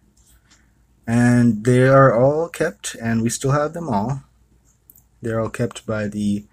and 1.06 1.64
they 1.64 1.88
are 1.88 2.12
all 2.14 2.50
kept, 2.50 2.94
and 3.00 3.22
we 3.22 3.30
still 3.30 3.52
have 3.52 3.72
them 3.72 3.88
all. 3.88 4.22
They're 5.22 5.40
all 5.40 5.48
kept 5.48 5.86
by 5.86 6.08
the 6.08 6.44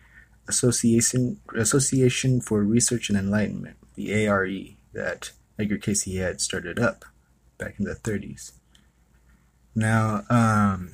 Association 0.47 1.39
Association 1.55 2.41
for 2.41 2.63
Research 2.63 3.09
and 3.09 3.17
Enlightenment, 3.17 3.77
the 3.95 4.13
ARE, 4.27 4.47
that 4.93 5.31
Edgar 5.57 5.77
Cayce 5.77 6.05
had 6.17 6.41
started 6.41 6.79
up 6.79 7.05
back 7.57 7.75
in 7.79 7.85
the 7.85 7.95
30s. 7.95 8.51
Now, 9.73 10.23
um, 10.29 10.91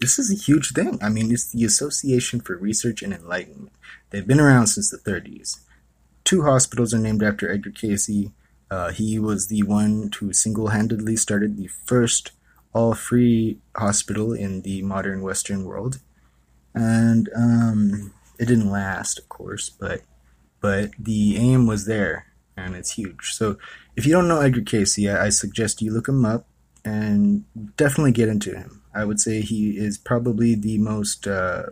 this 0.00 0.18
is 0.18 0.30
a 0.30 0.42
huge 0.42 0.72
thing. 0.72 0.98
I 1.02 1.08
mean, 1.08 1.30
it's 1.30 1.50
the 1.50 1.64
Association 1.64 2.40
for 2.40 2.56
Research 2.56 3.02
and 3.02 3.12
Enlightenment. 3.12 3.72
They've 4.10 4.26
been 4.26 4.40
around 4.40 4.68
since 4.68 4.90
the 4.90 4.98
30s. 4.98 5.60
Two 6.24 6.42
hospitals 6.42 6.94
are 6.94 6.98
named 6.98 7.22
after 7.22 7.50
Edgar 7.50 7.70
Cayce. 7.70 8.30
Uh, 8.70 8.90
he 8.90 9.18
was 9.18 9.48
the 9.48 9.62
one 9.64 10.10
who 10.18 10.32
single 10.32 10.68
handedly 10.68 11.16
started 11.16 11.56
the 11.56 11.66
first 11.66 12.32
all 12.72 12.94
free 12.94 13.58
hospital 13.76 14.32
in 14.32 14.62
the 14.62 14.80
modern 14.82 15.22
Western 15.22 15.64
world. 15.64 15.98
And 16.72 17.28
um, 17.34 18.12
it 18.40 18.46
didn't 18.46 18.70
last, 18.70 19.18
of 19.18 19.28
course, 19.28 19.68
but 19.68 20.00
but 20.60 20.90
the 20.98 21.36
aim 21.36 21.66
was 21.66 21.84
there, 21.84 22.26
and 22.56 22.74
it's 22.74 22.92
huge. 22.92 23.32
So 23.34 23.58
if 23.96 24.06
you 24.06 24.12
don't 24.12 24.28
know 24.28 24.40
Edgar 24.40 24.62
Cayce, 24.62 24.98
I, 25.06 25.26
I 25.26 25.28
suggest 25.28 25.82
you 25.82 25.92
look 25.92 26.08
him 26.08 26.24
up 26.24 26.46
and 26.82 27.44
definitely 27.76 28.12
get 28.12 28.30
into 28.30 28.56
him. 28.56 28.82
I 28.94 29.04
would 29.04 29.20
say 29.20 29.42
he 29.42 29.76
is 29.76 29.98
probably 29.98 30.54
the 30.54 30.78
most 30.78 31.26
uh, 31.26 31.64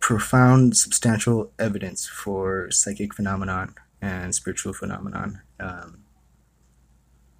profound, 0.00 0.76
substantial 0.76 1.50
evidence 1.58 2.06
for 2.06 2.70
psychic 2.70 3.14
phenomenon 3.14 3.74
and 4.02 4.34
spiritual 4.34 4.74
phenomenon 4.74 5.40
um, 5.58 6.00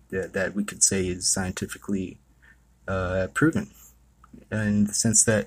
that, 0.09 0.33
that 0.33 0.55
we 0.55 0.65
could 0.65 0.83
say 0.83 1.07
is 1.07 1.31
scientifically 1.31 2.21
uh, 2.89 3.29
proven 3.35 3.71
in 4.51 4.85
the 4.85 4.95
sense 4.95 5.25
that 5.25 5.47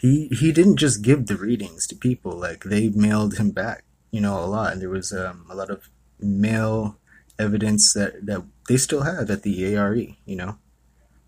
he 0.00 0.28
he 0.28 0.50
didn't 0.52 0.76
just 0.76 1.02
give 1.02 1.26
the 1.26 1.36
readings 1.36 1.86
to 1.86 1.94
people 1.94 2.32
like 2.32 2.64
they 2.64 2.88
mailed 2.88 3.36
him 3.36 3.50
back 3.50 3.84
you 4.10 4.20
know 4.20 4.38
a 4.38 4.46
lot. 4.46 4.72
And 4.72 4.82
there 4.82 4.90
was 4.90 5.12
um, 5.12 5.46
a 5.50 5.54
lot 5.54 5.70
of 5.70 5.88
mail 6.18 6.96
evidence 7.38 7.92
that 7.94 8.26
that 8.26 8.44
they 8.68 8.76
still 8.76 9.02
have 9.02 9.30
at 9.30 9.42
the 9.42 9.76
ARE 9.76 9.96
you 9.96 10.36
know 10.36 10.58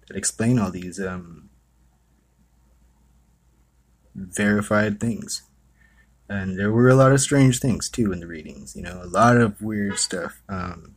that 0.07 0.17
explain 0.17 0.59
all 0.59 0.71
these 0.71 1.01
um, 1.01 1.49
verified 4.15 5.01
things. 5.01 5.43
And 6.29 6.59
there 6.59 6.73
were 6.73 6.89
a 6.89 6.95
lot 6.95 7.13
of 7.13 7.21
strange 7.21 7.61
things 7.61 7.91
too 7.91 8.13
in 8.13 8.21
the 8.21 8.27
readings 8.27 8.75
you 8.75 8.83
know 8.83 9.01
a 9.03 9.07
lot 9.07 9.37
of 9.37 9.61
weird 9.61 9.99
stuff 9.99 10.41
um, 10.49 10.97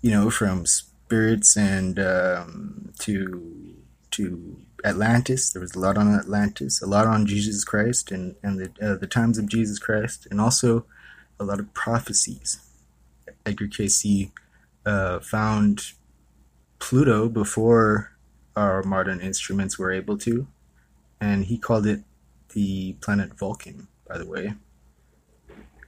you 0.00 0.10
know 0.10 0.30
from 0.30 0.66
spirits 0.66 1.56
and 1.56 1.98
um, 1.98 2.92
to 2.98 3.76
to 4.10 4.58
Atlantis. 4.84 5.52
There 5.52 5.62
was 5.62 5.74
a 5.74 5.78
lot 5.78 5.96
on 5.96 6.14
Atlantis, 6.14 6.82
a 6.82 6.86
lot 6.86 7.06
on 7.06 7.26
Jesus 7.26 7.64
Christ 7.64 8.10
and 8.10 8.36
and 8.42 8.58
the 8.58 8.86
uh, 8.86 8.96
the 8.96 9.06
times 9.06 9.38
of 9.38 9.48
Jesus 9.48 9.78
Christ, 9.78 10.26
and 10.30 10.40
also 10.40 10.86
a 11.38 11.44
lot 11.44 11.60
of 11.60 11.72
prophecies. 11.74 12.60
Edgar 13.44 13.66
Cayce 13.66 14.30
uh, 14.86 15.20
found 15.20 15.92
Pluto 16.78 17.28
before 17.28 18.12
our 18.56 18.82
modern 18.82 19.20
instruments 19.20 19.78
were 19.78 19.92
able 19.92 20.18
to, 20.18 20.46
and 21.20 21.46
he 21.46 21.58
called 21.58 21.86
it 21.86 22.00
the 22.54 22.94
planet 22.94 23.38
Vulcan. 23.38 23.88
By 24.06 24.18
the 24.18 24.26
way, 24.26 24.54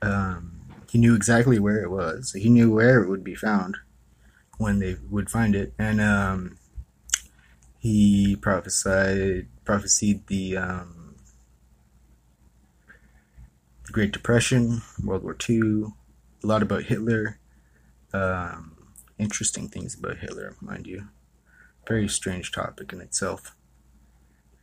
um, 0.01 0.63
he 0.91 0.99
knew 0.99 1.15
exactly 1.15 1.59
where 1.59 1.83
it 1.83 1.91
was. 1.91 2.33
He 2.33 2.49
knew 2.49 2.73
where 2.73 3.03
it 3.03 3.09
would 3.09 3.25
be 3.25 3.35
found 3.35 3.79
when 4.57 4.79
they 4.79 4.97
would 5.11 5.31
find 5.31 5.55
it, 5.55 5.75
and 5.79 6.01
um, 6.01 6.59
he 7.85 8.35
prophesied 8.35 9.47
prophesied 9.67 10.27
the 10.29 10.57
um, 10.57 11.17
Great 13.93 14.11
Depression, 14.11 14.81
World 15.05 15.23
War 15.23 15.37
II, 15.47 15.93
a 16.43 16.47
lot 16.47 16.63
about 16.63 16.85
Hitler. 16.85 17.39
Um, 18.15 18.95
interesting 19.19 19.69
things 19.69 19.95
about 19.95 20.17
Hitler, 20.17 20.57
mind 20.63 20.87
you. 20.87 21.09
Very 21.87 22.09
strange 22.09 22.53
topic 22.53 22.91
in 22.95 23.03
itself, 23.03 23.55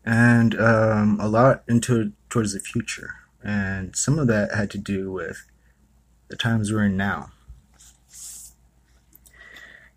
and 0.03 0.59
um, 0.59 1.19
a 1.21 1.27
lot 1.27 1.61
into 1.67 2.13
towards 2.27 2.53
the 2.53 2.59
future. 2.59 3.13
And 3.43 3.95
some 3.95 4.17
of 4.17 4.25
that 4.29 4.55
had 4.55 4.71
to 4.71 4.79
do 4.79 5.11
with 5.11 5.45
the 6.29 6.35
times 6.35 6.73
we're 6.73 6.85
in 6.85 6.97
now. 6.97 7.31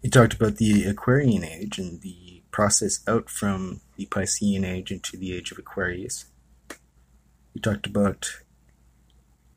He 0.02 0.10
talked 0.10 0.34
about 0.34 0.56
the 0.56 0.84
Aquarian 0.84 1.42
age 1.42 1.78
and 1.78 2.02
the 2.02 2.23
process 2.54 3.00
out 3.08 3.28
from 3.28 3.80
the 3.96 4.06
Piscean 4.06 4.64
age 4.64 4.92
into 4.92 5.16
the 5.16 5.34
age 5.34 5.50
of 5.50 5.58
Aquarius. 5.58 6.26
We 7.52 7.60
talked 7.60 7.84
about 7.84 8.30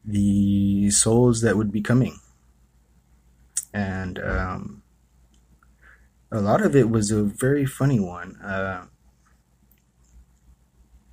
the 0.04 0.90
souls 0.90 1.42
that 1.42 1.58
would 1.58 1.72
be 1.72 1.82
coming. 1.82 2.18
And 3.72 4.18
um, 4.18 4.82
a 6.32 6.42
lot 6.42 6.64
of 6.64 6.76
it 6.76 6.90
was 6.90 7.12
a 7.12 7.22
very 7.22 7.68
funny 7.68 8.00
one, 8.00 8.36
uh, 8.38 8.86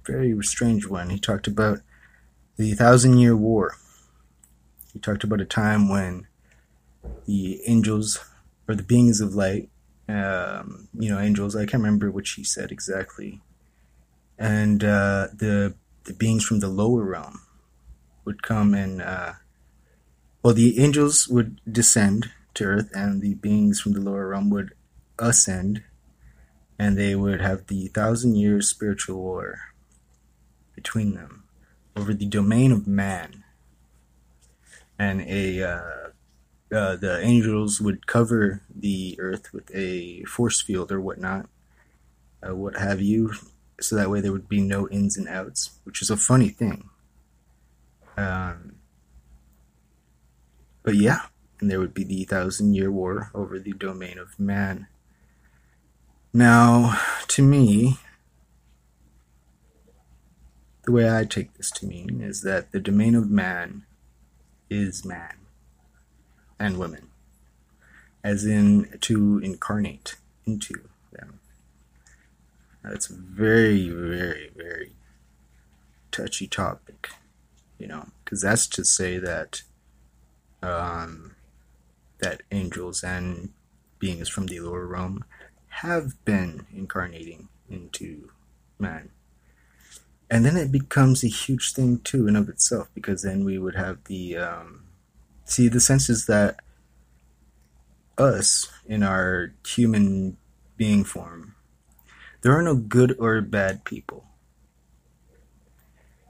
very 0.07 0.35
strange 0.43 0.87
one. 0.87 1.11
He 1.11 1.19
talked 1.19 1.47
about 1.47 1.81
the 2.57 2.73
Thousand 2.73 3.19
Year 3.19 3.37
War. 3.37 3.77
He 4.95 4.99
talked 4.99 5.23
about 5.23 5.43
a 5.43 5.45
time 5.45 5.91
when 5.91 6.29
the 7.27 7.61
angels 7.67 8.25
or 8.67 8.75
the 8.75 8.83
beings 8.83 9.21
of 9.21 9.35
light 9.35 9.69
um, 10.09 10.89
you 10.99 11.11
know, 11.11 11.19
angels. 11.19 11.57
I 11.57 11.67
can't 11.67 11.83
remember 11.83 12.11
what 12.11 12.27
she 12.27 12.45
said 12.45 12.71
exactly. 12.71 13.41
And 14.39 14.83
uh, 14.83 15.29
the 15.33 15.75
the 16.05 16.13
beings 16.13 16.45
from 16.45 16.61
the 16.61 16.69
lower 16.69 17.03
realm 17.03 17.41
would 18.25 18.43
come 18.43 18.75
and, 18.75 19.01
uh, 19.01 19.33
well, 20.43 20.53
the 20.53 20.79
angels 20.79 21.29
would 21.29 21.61
descend 21.71 22.31
to 22.55 22.65
earth, 22.65 22.91
and 22.93 23.23
the 23.23 23.35
beings 23.35 23.81
from 23.81 23.93
the 23.93 24.01
lower 24.01 24.29
realm 24.29 24.51
would 24.51 24.75
ascend 25.19 25.83
and 26.79 26.99
they 26.99 27.15
would 27.15 27.41
have 27.41 27.67
the 27.67 27.89
thousand 27.89 28.37
years 28.37 28.69
spiritual 28.69 29.17
war 29.17 29.73
between 30.75 31.15
them 31.15 31.45
over 31.97 32.13
the 32.13 32.27
domain 32.27 32.73
of 32.73 32.87
man. 32.87 33.45
And 34.99 35.23
a 35.23 35.63
uh, 35.63 36.04
uh, 36.73 36.97
the 36.97 37.21
angels 37.21 37.81
would 37.81 38.07
cover 38.07 38.63
the 38.75 39.17
earth 39.19 39.53
with 39.53 39.71
a 39.75 40.25
force 40.25 40.61
field 40.61 40.91
or 40.91 41.01
whatnot, 41.01 41.47
uh, 42.47 42.55
what 42.55 42.77
have 42.77 43.01
you, 43.01 43.33
so 43.81 43.97
that 43.97 44.11
way 44.11 44.21
there 44.21 44.33
would 44.33 44.49
be 44.49 44.61
no 44.61 44.89
ins 44.89 45.17
and 45.17 45.29
outs, 45.29 45.79
which 45.85 46.01
is 46.01 46.11
a 46.11 46.17
funny 46.17 46.49
thing. 46.49 46.89
Um, 48.17 48.77
but 50.83 50.95
yeah, 50.95 51.27
and 51.61 51.71
there 51.71 51.81
would 51.81 51.95
be 51.95 52.05
the 52.05 52.25
thousand 52.25 52.75
year 52.75 52.91
war 52.91 53.31
over 53.35 53.59
the 53.59 53.73
domain 53.73 54.19
of 54.19 54.39
man. 54.39 54.87
Now, 56.33 57.01
to 57.29 57.43
me, 57.43 57.99
the 60.85 60.93
way 60.93 61.15
I 61.17 61.25
take 61.25 61.55
this 61.55 61.71
to 61.73 61.87
mean 61.87 62.21
is 62.21 62.43
that 62.43 62.73
the 62.73 62.81
domain 62.81 63.15
of 63.15 63.31
man 63.31 63.85
is 64.69 65.05
man 65.05 65.44
and 66.59 66.79
women, 66.79 67.09
as 68.23 68.45
in 68.45 68.99
to 69.01 69.39
incarnate 69.39 70.17
into 70.47 70.75
them. 71.13 71.41
That's 72.83 73.07
very, 73.07 73.89
very, 73.89 74.51
very 74.55 74.93
touchy 76.11 76.47
topic, 76.47 77.09
you 77.79 77.87
know, 77.87 78.09
because 78.25 78.43
that's 78.43 78.67
to 78.69 78.85
say 78.85 79.19
that 79.19 79.63
um, 80.63 81.35
that 82.21 82.43
angels 82.51 83.03
and 83.03 83.51
beings 83.99 84.29
from 84.29 84.47
the 84.47 84.61
lower 84.61 84.87
realm 84.87 85.25
have 85.69 86.25
been 86.25 86.67
incarnating 86.75 87.49
into 87.69 88.31
man. 88.79 89.11
And 90.31 90.45
then 90.45 90.57
it 90.57 90.73
becomes 90.73 91.23
a 91.23 91.29
huge 91.29 91.73
thing 91.73 91.99
too 92.01 92.27
in 92.27 92.37
of 92.37 92.49
itself 92.49 92.89
because 92.95 93.23
then 93.23 93.45
we 93.45 93.59
would 93.59 93.75
have 93.75 94.05
the 94.05 94.37
um, 94.37 94.84
see 95.45 95.69
the 95.69 95.81
sense 95.81 96.09
is 96.09 96.27
that 96.27 96.61
us 98.17 98.69
in 98.87 99.03
our 99.03 99.53
human 99.65 100.37
being 100.77 101.05
form 101.05 101.55
there 102.45 102.57
are 102.57 102.63
no 102.63 102.75
good 102.75 103.17
or 103.19 103.41
bad 103.41 103.85
people. 103.85 104.27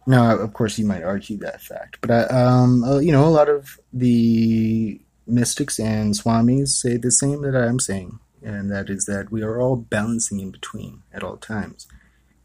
Now, 0.07 0.39
of 0.39 0.53
course, 0.53 0.79
you 0.79 0.87
might 0.87 1.03
argue 1.03 1.37
that 1.39 1.61
fact, 1.61 1.99
but 2.01 2.11
I, 2.11 2.23
um, 2.27 2.85
uh, 2.85 2.99
you 2.99 3.11
know, 3.11 3.27
a 3.27 3.35
lot 3.35 3.49
of 3.49 3.81
the 3.93 5.01
mystics 5.27 5.81
and 5.81 6.15
swamis 6.15 6.69
say 6.69 6.99
the 6.99 7.11
same 7.11 7.43
that 7.43 7.57
I'm 7.57 7.81
saying, 7.81 8.21
and 8.45 8.71
that 8.71 8.91
is 8.91 9.07
that 9.07 9.33
we 9.33 9.43
are 9.43 9.61
all 9.61 9.75
balancing 9.75 10.39
in 10.39 10.53
between 10.53 11.03
at 11.13 11.25
all 11.25 11.37
times. 11.37 11.89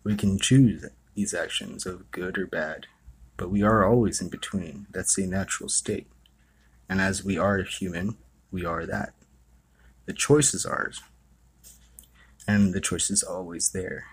We 0.04 0.16
can 0.16 0.40
choose 0.40 0.86
these 1.14 1.36
actions 1.36 1.86
of 1.86 2.10
good 2.10 2.40
or 2.40 2.48
bad, 2.48 2.88
but 3.38 3.52
we 3.52 3.62
are 3.62 3.86
always 3.86 4.20
in 4.20 4.30
between. 4.30 4.88
That's 4.90 5.16
a 5.20 5.28
natural 5.28 5.70
state. 5.70 6.08
And 6.90 7.00
as 7.00 7.24
we 7.24 7.38
are 7.38 7.60
human, 7.60 8.18
we 8.52 8.66
are 8.66 8.86
that. 8.86 9.14
The 10.06 10.14
choice 10.14 10.54
is 10.56 10.66
ours 10.66 11.02
and 12.48 12.74
the 12.74 12.82
choice 12.82 13.12
is 13.12 13.22
always 13.22 13.70
there. 13.70 14.08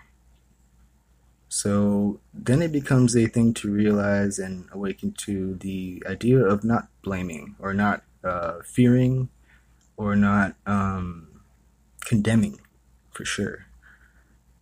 So 1.49 2.19
then 2.33 2.61
it 2.61 2.71
becomes 2.71 3.15
a 3.15 3.25
thing 3.25 3.53
to 3.55 3.71
realize 3.71 4.37
and 4.37 4.67
awaken 4.71 5.13
to 5.25 5.55
the 5.55 6.03
idea 6.05 6.39
of 6.39 6.63
not 6.63 6.89
blaming 7.01 7.55
or 7.57 7.73
not 7.73 8.03
uh, 8.23 8.59
fearing 8.63 9.29
or 9.95 10.15
not 10.15 10.55
um, 10.67 11.41
condemning 12.01 12.59
for 13.09 13.25
sure. 13.25 13.65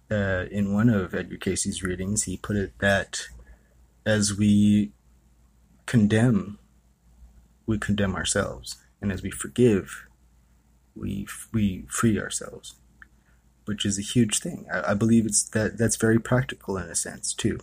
Uh, 0.10 0.46
in 0.52 0.74
one 0.74 0.88
of 0.88 1.14
Edgar 1.14 1.38
Cayce's 1.38 1.84
readings, 1.84 2.24
he 2.24 2.38
put 2.38 2.56
it 2.56 2.72
that 2.80 3.28
as 4.06 4.38
we 4.38 4.92
condemn, 5.86 6.60
we 7.66 7.78
condemn 7.78 8.16
ourselves, 8.16 8.78
and 9.02 9.12
as 9.12 9.22
we 9.22 9.32
forgive, 9.32 10.06
we 10.96 11.28
we 11.52 11.86
free 11.90 12.20
ourselves 12.20 12.76
which 13.66 13.86
is 13.86 13.98
a 13.98 14.04
huge 14.04 14.40
thing. 14.40 14.66
I, 14.72 14.92
I 14.92 14.94
believe 14.94 15.26
it's 15.26 15.44
that 15.50 15.78
that's 15.78 15.98
very 15.98 16.20
practical 16.20 16.78
in 16.78 16.86
a 16.86 16.96
sense 16.96 17.34
too, 17.34 17.60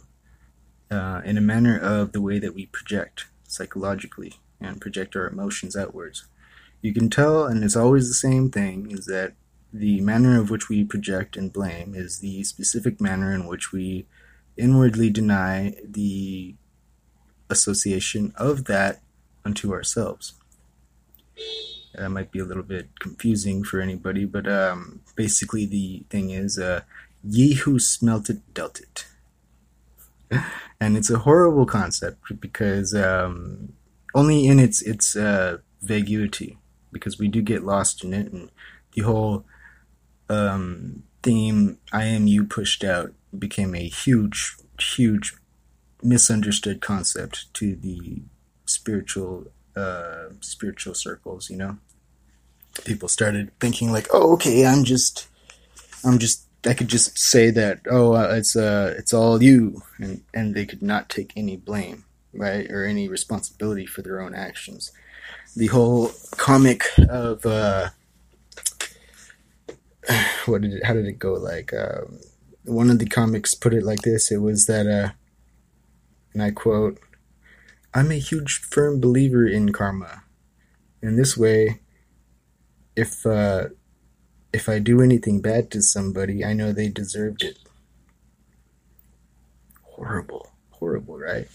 uh, 0.91 1.23
in 1.25 1.39
a 1.39 1.43
manner 1.43 1.79
of 1.79 2.13
the 2.13 2.21
way 2.21 2.39
that 2.39 2.55
we 2.55 2.67
project 2.67 3.27
psychologically 3.45 4.35
and 4.61 4.81
project 4.81 5.17
our 5.17 5.29
emotions 5.29 5.77
outwards. 5.77 6.27
You 6.81 6.93
can 6.93 7.11
tell, 7.11 7.47
and 7.47 7.63
it's 7.63 7.77
always 7.77 8.09
the 8.09 8.15
same 8.15 8.51
thing, 8.51 8.91
is 8.91 9.07
that 9.07 9.35
the 9.73 10.01
manner 10.01 10.39
of 10.41 10.51
which 10.51 10.69
we 10.69 10.85
project 10.85 11.37
and 11.37 11.53
blame 11.53 11.95
is 11.95 12.19
the 12.19 12.43
specific 12.45 13.01
manner 13.01 13.33
in 13.33 13.47
which 13.47 13.73
we 13.73 14.07
inwardly 14.57 15.09
deny 15.09 15.75
the 15.85 16.57
association 17.49 18.33
of 18.37 18.65
that 18.65 19.01
unto 19.45 19.73
ourselves. 19.73 20.35
That 21.95 22.09
might 22.09 22.31
be 22.31 22.39
a 22.39 22.45
little 22.45 22.63
bit 22.63 22.99
confusing 23.01 23.65
for 23.65 23.81
anybody, 23.81 24.25
but 24.25 24.49
um, 24.49 25.01
basically 25.15 25.67
the 25.67 26.05
thing 26.09 26.31
is, 26.31 26.59
uh, 26.59 26.83
ye 27.23 27.55
who 27.55 27.79
smelt 27.79 28.31
it 28.31 28.55
dealt 28.55 28.81
it. 28.81 29.07
and 30.81 30.97
it's 30.97 31.11
a 31.11 31.19
horrible 31.19 31.67
concept 31.67 32.41
because 32.41 32.95
um, 32.95 33.75
only 34.15 34.47
in 34.47 34.59
its 34.59 34.83
its 34.83 35.17
uh, 35.17 35.59
vaguity, 35.83 36.59
because 36.91 37.19
we 37.19 37.29
do 37.29 37.43
get 37.43 37.65
lost 37.65 38.05
in 38.05 38.15
it, 38.15 38.33
and 38.33 38.51
the 38.95 39.03
whole 39.03 39.45
um, 40.29 41.03
theme 41.23 41.79
"I 41.93 42.05
am 42.05 42.27
you" 42.27 42.45
pushed 42.45 42.85
out 42.85 43.13
became 43.39 43.75
a 43.75 43.89
huge, 43.89 44.57
huge 44.81 45.35
misunderstood 46.03 46.81
concept 46.81 47.53
to 47.55 47.77
the 47.77 48.23
spiritual 48.73 49.47
uh, 49.77 50.29
spiritual 50.41 50.95
circles, 50.95 51.51
you 51.51 51.57
know. 51.57 51.79
People 52.85 53.09
started 53.09 53.51
thinking 53.61 53.93
like, 53.93 54.09
"Oh, 54.13 54.33
okay, 54.35 54.67
I'm 54.67 54.85
just, 54.85 55.29
I'm 56.05 56.19
just, 56.19 56.45
I 56.67 56.75
could 56.75 56.89
just 56.89 57.19
say 57.19 57.51
that, 57.51 57.81
oh, 57.91 58.15
uh, 58.15 58.35
it's 58.35 58.57
uh, 58.57 58.95
it's 58.99 59.13
all 59.13 59.43
you," 59.43 59.83
and 59.99 60.23
and 60.33 60.55
they 60.55 60.65
could 60.65 60.83
not 60.83 61.09
take 61.09 61.33
any 61.37 61.57
blame, 61.57 62.05
right, 62.33 62.71
or 62.71 62.85
any 62.85 63.09
responsibility 63.09 63.87
for 63.87 64.03
their 64.03 64.21
own 64.21 64.35
actions. 64.35 64.93
The 65.55 65.67
whole 65.67 66.13
comic 66.33 66.85
of 67.11 67.45
uh, 67.45 67.91
what 70.47 70.63
did 70.63 70.75
it, 70.75 70.85
how 70.85 70.95
did 70.95 71.07
it 71.07 71.19
go? 71.19 71.35
Like, 71.35 71.73
um, 71.75 72.21
one 72.65 72.91
of 72.91 72.99
the 72.99 73.07
comics 73.07 73.55
put 73.55 73.75
it 73.75 73.83
like 73.83 74.01
this: 74.01 74.33
It 74.33 74.39
was 74.39 74.65
that, 74.67 74.87
uh, 74.87 75.13
and 76.33 76.43
I 76.43 76.51
quote 76.53 76.99
I'm 77.95 78.11
a 78.11 78.19
huge 78.19 78.59
firm 78.59 79.01
believer 79.01 79.47
in 79.47 79.73
karma. 79.73 80.25
In 81.03 81.17
this 81.17 81.37
way, 81.37 81.81
if 82.97 83.27
uh, 83.27 83.69
if 84.53 84.69
I 84.69 84.79
do 84.79 85.03
anything 85.03 85.41
bad 85.41 85.71
to 85.73 85.83
somebody, 85.83 86.45
I 86.45 86.53
know 86.53 86.73
they 86.73 86.89
deserved 86.89 87.43
it. 87.43 87.59
Horrible, 89.83 90.53
horrible, 90.71 91.19
right? 91.19 91.49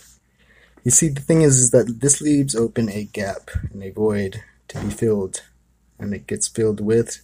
You 0.84 0.92
see, 0.92 1.10
the 1.10 1.22
thing 1.22 1.42
is, 1.42 1.58
is 1.58 1.72
that 1.72 2.02
this 2.02 2.22
leaves 2.22 2.56
open 2.56 2.90
a 2.90 3.04
gap 3.06 3.50
and 3.72 3.84
a 3.84 3.90
void 3.90 4.44
to 4.70 4.80
be 4.80 4.90
filled, 4.90 5.42
and 6.00 6.14
it 6.14 6.28
gets 6.28 6.48
filled 6.48 6.80
with 6.80 7.22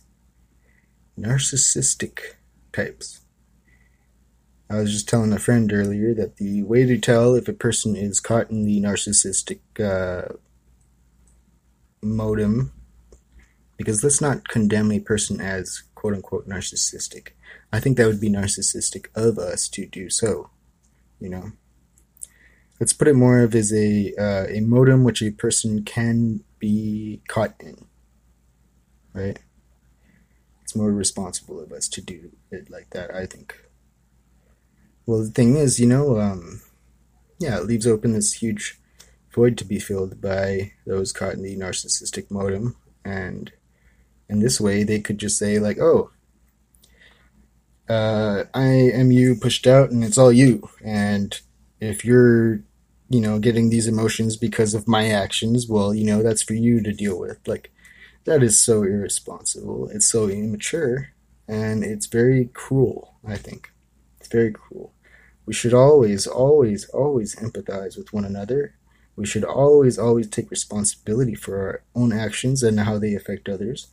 narcissistic 1.18 2.20
types. 2.72 3.23
I 4.70 4.78
was 4.78 4.92
just 4.92 5.10
telling 5.10 5.34
a 5.34 5.40
friend 5.40 5.72
earlier 5.72 6.14
that 6.16 6.38
the 6.38 6.64
way 6.64 6.86
to 6.86 6.98
tell 6.98 7.36
if 7.36 7.48
a 7.48 7.54
person 7.54 7.96
is 7.96 8.20
caught 8.20 8.50
in 8.50 8.66
the 8.66 8.82
narcissistic 8.82 9.60
uh, 9.80 10.34
modem, 12.02 12.72
because 13.78 14.04
let's 14.04 14.22
not 14.22 14.48
condemn 14.48 14.92
a 14.92 15.00
person 15.00 15.42
as 15.42 15.84
quote 15.96 16.14
unquote 16.14 16.48
narcissistic. 16.48 17.30
I 17.72 17.80
think 17.80 17.98
that 17.98 18.08
would 18.08 18.22
be 18.22 18.30
narcissistic 18.30 19.08
of 19.16 19.38
us 19.38 19.68
to 19.70 19.86
do 19.86 20.10
so, 20.10 20.50
you 21.20 21.30
know. 21.30 21.52
Let's 22.80 22.94
put 22.94 23.08
it 23.08 23.16
more 23.16 23.42
of 23.42 23.54
as 23.56 23.72
a 23.72 24.14
uh, 24.18 24.48
a 24.50 24.60
modem 24.62 25.04
which 25.04 25.22
a 25.22 25.32
person 25.32 25.84
can 25.84 26.44
be 26.60 27.22
caught 27.28 27.56
in, 27.60 27.86
right? 29.14 29.40
It's 30.64 30.76
more 30.76 30.92
responsible 30.92 31.62
of 31.62 31.72
us 31.72 31.88
to 31.90 32.02
do 32.02 32.32
it 32.52 32.70
like 32.70 32.90
that, 32.92 33.14
I 33.14 33.26
think. 33.26 33.56
Well, 35.06 35.24
the 35.24 35.32
thing 35.32 35.56
is, 35.58 35.80
you 35.80 35.88
know, 35.88 36.20
um, 36.20 36.62
yeah, 37.40 37.58
it 37.58 37.66
leaves 37.66 37.86
open 37.88 38.14
this 38.14 38.34
huge 38.34 38.80
void 39.34 39.58
to 39.58 39.66
be 39.66 39.80
filled 39.80 40.22
by 40.22 40.72
those 40.86 41.12
caught 41.12 41.34
in 41.34 41.44
the 41.44 41.58
narcissistic 41.58 42.32
modem, 42.32 42.76
and 43.04 43.52
in 44.30 44.40
this 44.40 44.62
way, 44.62 44.84
they 44.84 45.00
could 45.02 45.18
just 45.18 45.38
say 45.38 45.60
like, 45.60 45.78
"Oh, 45.80 46.12
uh, 47.90 48.46
I 48.54 48.66
am 48.66 49.12
you 49.12 49.36
pushed 49.36 49.68
out, 49.68 49.92
and 49.92 50.04
it's 50.04 50.18
all 50.18 50.32
you." 50.32 50.70
And 50.84 51.40
if 51.80 52.06
you're, 52.06 52.62
you 53.10 53.20
know, 53.20 53.40
getting 53.40 53.70
these 53.70 53.88
emotions 53.88 54.38
because 54.38 54.74
of 54.74 54.88
my 54.88 55.10
actions, 55.10 55.68
well, 55.68 55.94
you 55.94 56.06
know, 56.06 56.24
that's 56.24 56.44
for 56.44 56.54
you 56.54 56.82
to 56.82 56.94
deal 56.94 57.20
with. 57.20 57.46
Like, 57.48 57.72
that 58.26 58.42
is 58.42 58.58
so 58.60 58.84
irresponsible. 58.84 59.90
It's 59.90 60.08
so 60.10 60.30
immature, 60.30 61.10
and 61.48 61.84
it's 61.84 62.06
very 62.06 62.46
cruel. 62.54 63.16
I 63.28 63.36
think 63.38 63.72
it's 64.20 64.30
very 64.30 64.52
cruel. 64.52 64.93
We 65.46 65.54
should 65.54 65.74
always, 65.74 66.28
always, 66.28 66.86
always 66.90 67.36
empathize 67.36 67.98
with 67.98 68.14
one 68.14 68.26
another. 68.26 68.76
We 69.16 69.26
should 69.26 69.44
always, 69.44 70.00
always 70.00 70.28
take 70.28 70.50
responsibility 70.50 71.36
for 71.36 71.58
our 71.58 71.84
own 71.96 72.14
actions 72.14 72.64
and 72.64 72.80
how 72.80 72.98
they 72.98 73.14
affect 73.14 73.50
others, 73.50 73.88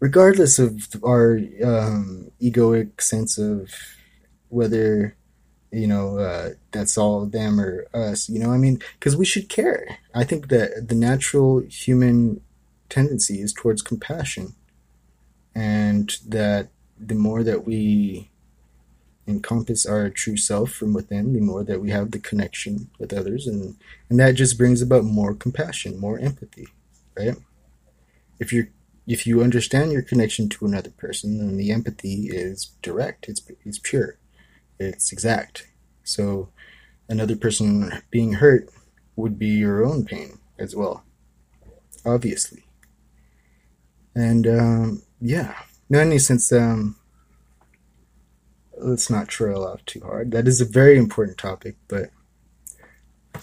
regardless 0.00 0.58
of 0.58 0.88
our 1.04 1.38
um, 1.64 2.30
egoic 2.40 3.00
sense 3.00 3.38
of 3.38 3.70
whether 4.48 5.16
you 5.70 5.86
know 5.86 6.18
uh, 6.18 6.50
that's 6.70 6.98
all 6.98 7.26
them 7.26 7.60
or 7.60 7.86
us. 7.94 8.28
You 8.28 8.38
know, 8.38 8.52
I 8.52 8.58
mean, 8.58 8.80
because 8.98 9.16
we 9.16 9.26
should 9.26 9.48
care. 9.48 9.98
I 10.14 10.24
think 10.24 10.48
that 10.48 10.88
the 10.88 10.94
natural 10.94 11.60
human 11.60 12.40
tendency 12.88 13.40
is 13.42 13.52
towards 13.52 13.82
compassion, 13.82 14.54
and 15.54 16.16
that 16.26 16.68
the 16.98 17.14
more 17.14 17.42
that 17.42 17.66
we 17.66 18.30
encompass 19.26 19.86
our 19.86 20.10
true 20.10 20.36
self 20.36 20.72
from 20.72 20.92
within, 20.92 21.32
the 21.32 21.40
more 21.40 21.62
that 21.64 21.80
we 21.80 21.90
have 21.90 22.10
the 22.10 22.18
connection 22.18 22.90
with 22.98 23.12
others, 23.12 23.46
and 23.46 23.76
and 24.08 24.18
that 24.20 24.32
just 24.32 24.58
brings 24.58 24.82
about 24.82 25.04
more 25.04 25.34
compassion, 25.34 25.98
more 25.98 26.18
empathy, 26.18 26.68
right? 27.16 27.36
If 28.38 28.52
you're 28.52 28.68
if 29.06 29.26
you 29.26 29.42
understand 29.42 29.92
your 29.92 30.02
connection 30.02 30.48
to 30.48 30.66
another 30.66 30.90
person, 30.90 31.38
then 31.38 31.56
the 31.56 31.72
empathy 31.72 32.28
is 32.28 32.72
direct. 32.82 33.28
It's 33.28 33.42
it's 33.64 33.78
pure. 33.78 34.18
It's 34.78 35.12
exact. 35.12 35.68
So 36.04 36.48
another 37.08 37.36
person 37.36 38.02
being 38.10 38.34
hurt 38.34 38.68
would 39.16 39.38
be 39.38 39.48
your 39.48 39.84
own 39.84 40.04
pain 40.04 40.38
as 40.58 40.74
well, 40.74 41.04
obviously. 42.04 42.64
And 44.14 44.46
um, 44.46 45.02
yeah, 45.20 45.54
in 45.88 45.96
any 45.96 46.18
sense, 46.18 46.52
um, 46.52 46.96
let's 48.78 49.10
not 49.10 49.28
trail 49.28 49.64
off 49.64 49.84
too 49.84 50.00
hard. 50.00 50.30
That 50.30 50.48
is 50.48 50.60
a 50.60 50.64
very 50.64 50.96
important 50.96 51.38
topic, 51.38 51.76
but 51.88 52.10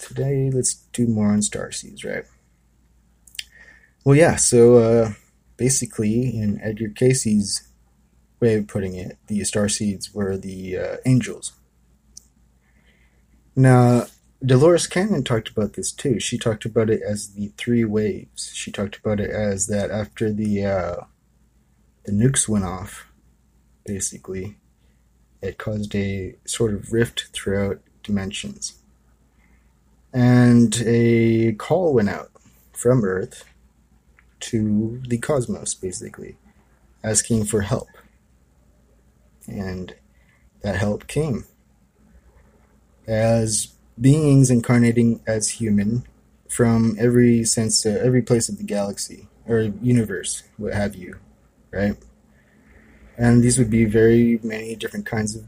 today 0.00 0.50
let's 0.52 0.74
do 0.92 1.06
more 1.06 1.28
on 1.28 1.42
star 1.42 1.72
seeds, 1.72 2.04
right? 2.04 2.24
Well, 4.04 4.16
yeah, 4.16 4.36
so 4.36 4.76
uh, 4.76 5.12
basically, 5.56 6.36
in 6.36 6.60
Edgar 6.62 6.88
Cayce's 6.88 7.68
way 8.40 8.54
of 8.54 8.66
putting 8.66 8.94
it, 8.94 9.18
the 9.26 9.44
star 9.44 9.68
seeds 9.68 10.14
were 10.14 10.36
the 10.36 10.78
uh, 10.78 10.96
angels. 11.04 11.52
Now, 13.54 14.06
Dolores 14.44 14.86
Cannon 14.86 15.22
talked 15.22 15.50
about 15.50 15.74
this 15.74 15.92
too. 15.92 16.18
She 16.18 16.38
talked 16.38 16.64
about 16.64 16.88
it 16.88 17.02
as 17.02 17.34
the 17.34 17.52
three 17.58 17.84
waves. 17.84 18.52
She 18.54 18.72
talked 18.72 18.96
about 18.96 19.20
it 19.20 19.30
as 19.30 19.66
that 19.66 19.90
after 19.90 20.32
the 20.32 20.64
uh, 20.64 20.96
the 22.04 22.12
nukes 22.12 22.48
went 22.48 22.64
off, 22.64 23.06
basically, 23.84 24.56
it 25.42 25.58
caused 25.58 25.94
a 25.94 26.34
sort 26.44 26.74
of 26.74 26.92
rift 26.92 27.28
throughout 27.32 27.80
dimensions. 28.02 28.74
And 30.12 30.82
a 30.84 31.52
call 31.52 31.94
went 31.94 32.10
out 32.10 32.30
from 32.72 33.04
Earth 33.04 33.44
to 34.40 35.02
the 35.06 35.18
cosmos, 35.18 35.74
basically, 35.74 36.36
asking 37.04 37.44
for 37.44 37.62
help. 37.62 37.88
And 39.46 39.94
that 40.62 40.76
help 40.76 41.06
came. 41.06 41.44
As 43.06 43.68
beings 44.00 44.50
incarnating 44.50 45.20
as 45.26 45.48
human 45.48 46.04
from 46.48 46.96
every 46.98 47.44
sense, 47.44 47.86
uh, 47.86 48.00
every 48.02 48.22
place 48.22 48.48
of 48.48 48.58
the 48.58 48.64
galaxy 48.64 49.28
or 49.46 49.60
universe, 49.82 50.42
what 50.56 50.74
have 50.74 50.94
you, 50.94 51.16
right? 51.70 51.96
And 53.20 53.44
these 53.44 53.58
would 53.58 53.70
be 53.70 53.84
very 53.84 54.40
many 54.42 54.74
different 54.74 55.04
kinds 55.04 55.36
of 55.36 55.44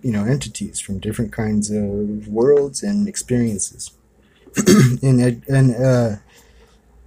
you 0.00 0.12
know 0.12 0.24
entities 0.24 0.78
from 0.78 1.00
different 1.00 1.32
kinds 1.32 1.70
of 1.70 2.28
worlds 2.28 2.82
and 2.82 3.08
experiences. 3.08 3.90
In 5.02 5.42
and 5.48 5.74
uh, 5.74 6.16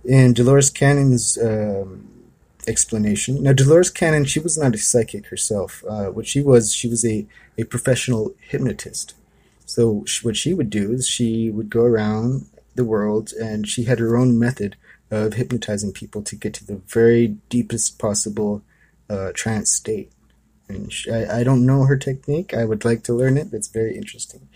in 0.03 0.34
Dolores 0.34 0.69
Cannon's 0.69 1.38
um, 1.41 2.08
explanation. 2.67 3.41
Now 3.41 3.53
Dolores 3.53 3.89
Cannon 3.89 4.25
she 4.25 4.41
was 4.41 4.58
not 4.58 4.75
a 4.75 4.77
psychic 4.77 5.27
herself. 5.27 5.84
Uh, 5.89 6.08
what 6.08 6.27
she 6.27 6.41
was 6.41 6.73
she 6.73 6.89
was 6.89 7.05
a, 7.05 7.25
a 7.58 7.63
professional 7.63 8.36
hypnotist. 8.41 9.15
So 9.65 10.03
she, 10.05 10.25
what 10.25 10.36
she 10.36 10.53
would 10.53 10.69
do 10.69 10.91
is 10.91 11.08
she 11.08 11.49
would 11.49 11.69
go 11.69 11.84
around 11.84 12.47
the 12.75 12.84
world 12.84 13.32
and 13.34 13.67
she 13.67 13.84
had 13.84 13.99
her 13.99 14.17
own 14.17 14.38
method 14.38 14.75
of 15.12 15.36
hypnotizing 15.36 15.93
people 15.93 16.21
to 16.23 16.36
get 16.36 16.53
to 16.55 16.65
the 16.65 16.82
very 16.88 17.38
deepest 17.49 17.97
possible 17.97 18.63
uh, 19.10 19.32
trance 19.34 19.72
state. 19.72 20.12
And 20.67 20.91
she, 20.93 21.12
I, 21.12 21.39
I 21.39 21.43
don't 21.43 21.65
know 21.65 21.86
her 21.86 21.98
technique. 21.98 22.54
I 22.54 22.65
would 22.65 22.86
like 22.86 23.04
to 23.04 23.13
learn 23.13 23.38
it. 23.38 23.54
It's 23.54 23.67
very 23.67 23.95
interesting. 23.95 24.50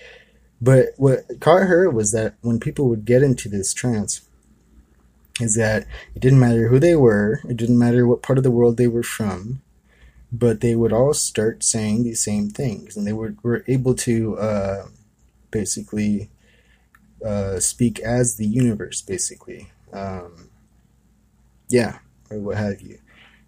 But 0.62 0.90
what 0.98 1.26
caught 1.40 1.64
her 1.64 1.90
was 1.90 2.12
that 2.12 2.36
when 2.42 2.60
people 2.60 2.88
would 2.90 3.06
get 3.06 3.24
into 3.24 3.50
this 3.50 3.74
trance, 3.74 4.22
is 5.40 5.56
that 5.56 5.86
it 6.16 6.20
didn't 6.20 6.40
matter 6.40 6.68
who 6.68 6.80
they 6.80 6.96
were, 6.96 7.42
it 7.50 7.58
didn't 7.58 7.80
matter 7.80 8.06
what 8.06 8.22
part 8.22 8.38
of 8.38 8.44
the 8.44 8.52
world 8.52 8.78
they 8.78 8.88
were 8.88 9.04
from, 9.04 9.62
but 10.32 10.62
they 10.62 10.76
would 10.76 10.94
all 10.94 11.14
start 11.14 11.64
saying 11.64 12.04
the 12.04 12.14
same 12.14 12.50
things, 12.50 12.96
and 12.96 13.06
they 13.06 13.14
were, 13.14 13.36
were 13.44 13.64
able 13.68 13.96
to 13.96 14.38
uh, 14.38 14.86
basically 15.52 16.30
uh, 17.26 17.60
speak 17.60 18.00
as 18.00 18.36
the 18.36 18.46
universe, 18.46 19.02
basically. 19.02 19.70
Um, 19.92 20.50
yeah, 21.70 22.00
or 22.30 22.40
what 22.40 22.58
have 22.58 22.82
you. 22.82 23.00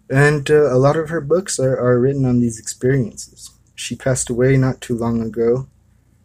And 0.08 0.48
uh, 0.50 0.72
a 0.72 0.78
lot 0.78 0.96
of 0.96 1.08
her 1.08 1.20
books 1.20 1.58
are, 1.58 1.76
are 1.78 1.98
written 1.98 2.24
on 2.24 2.40
these 2.40 2.58
experiences. 2.58 3.50
She 3.74 3.96
passed 3.96 4.30
away 4.30 4.56
not 4.56 4.80
too 4.80 4.96
long 4.96 5.20
ago, 5.20 5.66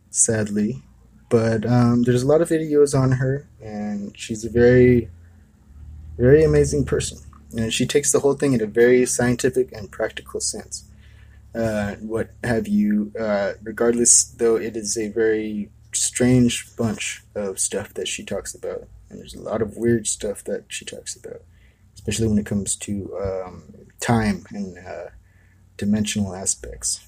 sadly. 0.09 0.83
But 1.29 1.65
um, 1.65 2.03
there's 2.03 2.23
a 2.23 2.27
lot 2.27 2.41
of 2.41 2.49
videos 2.49 2.97
on 2.97 3.13
her, 3.13 3.47
and 3.61 4.15
she's 4.17 4.43
a 4.43 4.49
very, 4.49 5.09
very 6.17 6.43
amazing 6.43 6.85
person. 6.85 7.19
And 7.57 7.73
she 7.73 7.85
takes 7.85 8.11
the 8.11 8.19
whole 8.19 8.33
thing 8.33 8.53
in 8.53 8.61
a 8.61 8.65
very 8.65 9.05
scientific 9.05 9.71
and 9.71 9.89
practical 9.89 10.41
sense. 10.41 10.85
Uh, 11.55 11.95
what 11.95 12.31
have 12.43 12.67
you, 12.67 13.13
uh, 13.19 13.53
regardless, 13.63 14.25
though 14.25 14.57
it 14.57 14.75
is 14.75 14.97
a 14.97 15.09
very 15.09 15.69
strange 15.93 16.75
bunch 16.75 17.23
of 17.35 17.59
stuff 17.59 17.93
that 17.93 18.07
she 18.07 18.23
talks 18.23 18.53
about. 18.53 18.87
And 19.09 19.19
there's 19.19 19.33
a 19.33 19.41
lot 19.41 19.61
of 19.61 19.77
weird 19.77 20.07
stuff 20.07 20.43
that 20.45 20.65
she 20.67 20.85
talks 20.85 21.15
about 21.15 21.41
especially 22.01 22.27
when 22.27 22.39
it 22.39 22.47
comes 22.47 22.75
to 22.75 23.15
um, 23.21 23.63
time 23.99 24.43
and 24.49 24.77
uh, 24.79 25.09
dimensional 25.77 26.33
aspects. 26.33 27.07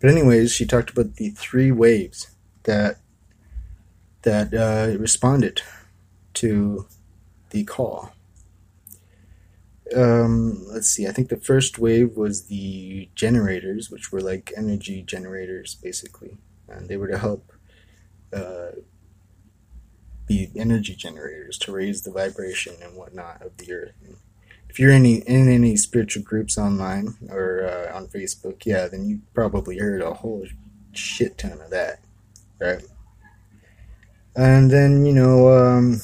But 0.00 0.08
anyways, 0.08 0.52
she 0.52 0.64
talked 0.64 0.88
about 0.90 1.16
the 1.16 1.30
three 1.30 1.70
waves 1.70 2.30
that 2.62 2.96
that 4.22 4.54
uh, 4.54 4.98
responded 4.98 5.62
to 6.34 6.86
the 7.50 7.64
call. 7.64 8.12
Um, 9.94 10.64
let's 10.68 10.88
see. 10.88 11.06
I 11.06 11.12
think 11.12 11.28
the 11.28 11.36
first 11.36 11.78
wave 11.78 12.16
was 12.16 12.46
the 12.46 13.10
generators, 13.14 13.90
which 13.90 14.12
were 14.12 14.20
like 14.20 14.52
energy 14.56 15.02
generators, 15.02 15.74
basically, 15.74 16.38
and 16.68 16.88
they 16.88 16.96
were 16.96 17.08
to 17.08 17.18
help 17.18 17.52
uh, 18.32 18.70
be 20.30 20.48
energy 20.54 20.94
generators 20.94 21.58
to 21.58 21.72
raise 21.72 22.02
the 22.02 22.12
vibration 22.12 22.76
and 22.80 22.96
whatnot 22.96 23.42
of 23.42 23.56
the 23.56 23.72
earth. 23.72 23.94
And 24.04 24.16
if 24.68 24.78
you're 24.78 24.92
any 24.92 25.16
in 25.16 25.48
any 25.48 25.76
spiritual 25.76 26.22
groups 26.22 26.56
online 26.56 27.14
or 27.28 27.64
uh, 27.64 27.96
on 27.96 28.06
Facebook, 28.06 28.64
yeah, 28.64 28.86
then 28.86 29.06
you 29.06 29.20
probably 29.34 29.78
heard 29.78 30.02
a 30.02 30.14
whole 30.14 30.46
shit 30.92 31.36
ton 31.36 31.60
of 31.60 31.70
that, 31.70 31.98
right? 32.60 32.82
And 34.36 34.70
then 34.70 35.04
you 35.04 35.12
know, 35.12 35.48
um, 35.52 36.00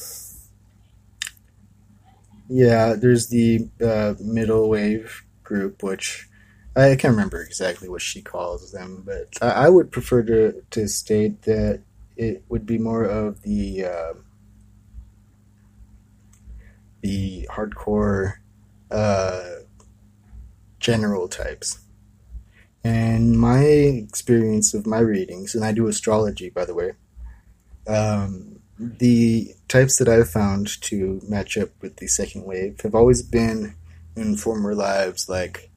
yeah, 2.49 2.95
there's 2.95 3.29
the 3.29 3.69
uh, 3.81 4.15
middle 4.19 4.69
wave 4.69 5.23
group, 5.45 5.85
which 5.85 6.29
I 6.75 6.97
can't 6.97 7.15
remember 7.15 7.41
exactly 7.43 7.89
what 7.89 8.03
she 8.03 8.23
calls 8.23 8.73
them, 8.73 9.05
but 9.07 9.29
I, 9.41 9.67
I 9.67 9.69
would 9.69 9.93
prefer 9.93 10.25
to 10.25 10.63
to 10.73 10.89
state 10.89 11.43
that 11.43 11.83
it 12.17 12.45
would 12.49 12.67
be 12.67 12.79
more 12.79 13.05
of 13.05 13.43
the 13.43 13.85
uh, 13.85 14.15
the 17.03 17.49
hardcore 17.53 18.35
uh, 18.91 19.51
general 20.81 21.29
types. 21.29 21.81
And 22.83 23.39
my 23.39 23.61
experience 23.61 24.75
of 24.75 24.87
my 24.87 25.01
readings, 25.01 25.55
and 25.55 25.65
I 25.65 25.73
do 25.73 25.89
astrology, 25.89 26.51
by 26.51 26.65
the 26.65 26.75
way, 26.75 26.93
um, 27.89 28.61
the 28.79 29.55
types 29.69 29.99
that 29.99 30.09
I've 30.09 30.31
found 30.31 30.81
to 30.83 31.21
match 31.29 31.57
up 31.59 31.71
with 31.81 31.97
the 31.97 32.07
second 32.07 32.45
wave 32.45 32.81
have 32.83 32.95
always 32.95 33.23
been 33.23 33.75
in 34.15 34.37
former 34.37 34.75
lives 34.75 35.29
like 35.29 35.71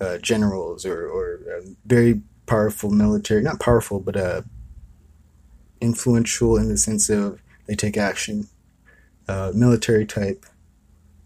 uh, 0.00 0.18
generals 0.18 0.84
or, 0.84 1.06
or 1.06 1.40
uh, 1.50 1.66
very 1.86 2.20
powerful 2.46 2.90
military, 2.90 3.42
not 3.42 3.60
powerful, 3.60 4.00
but 4.00 4.16
uh, 4.16 4.42
influential 5.82 6.56
in 6.56 6.68
the 6.68 6.78
sense 6.78 7.10
of 7.10 7.42
they 7.66 7.74
take 7.74 7.96
action, 7.96 8.48
uh, 9.28 9.52
military 9.54 10.06
type 10.06 10.46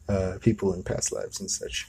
uh, 0.08 0.38
people 0.40 0.72
in 0.72 0.82
past 0.82 1.12
lives 1.12 1.40
and 1.40 1.50
such. 1.50 1.88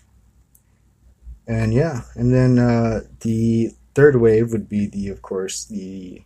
And 1.48 1.74
yeah, 1.74 2.02
and 2.16 2.34
then 2.34 2.60
uh, 2.60 3.02
the 3.22 3.72
third 3.96 4.18
wave 4.18 4.52
would 4.52 4.68
be 4.68 4.86
the, 4.88 5.08
of 5.10 5.22
course, 5.22 5.66
the 5.66 6.24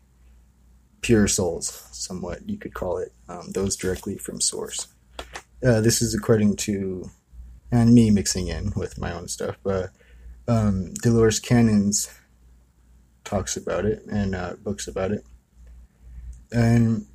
pure 1.02 1.28
souls, 1.28 1.88
somewhat 1.92 2.50
you 2.50 2.58
could 2.58 2.74
call 2.74 2.98
it, 2.98 3.14
um, 3.30 3.52
those 3.52 3.76
directly 3.76 4.18
from 4.18 4.42
source. 4.42 4.88
Uh, 5.64 5.80
this 5.80 6.02
is 6.02 6.16
according 6.16 6.56
to, 6.56 7.10
and 7.72 7.94
me 7.94 8.10
mixing 8.10 8.48
in 8.48 8.74
with 8.76 8.98
my 8.98 9.14
own 9.14 9.28
stuff, 9.28 9.58
but 9.64 9.92
um, 10.48 10.94
Dolores 10.96 11.40
Cannon's 11.40 12.10
talks 13.24 13.56
about 13.56 13.86
it 13.86 14.04
and 14.12 14.36
uh, 14.36 14.56
books 14.64 14.88
about 14.88 15.12
it. 15.12 15.24
And, 16.52 17.06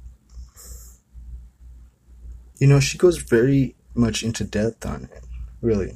you 2.59 2.67
know, 2.67 2.81
she 2.81 2.99
goes 2.99 3.19
very 3.19 3.77
much 3.95 4.23
into 4.23 4.45
depth 4.45 4.87
on 4.87 5.05
it, 5.05 5.25
really. 5.61 5.95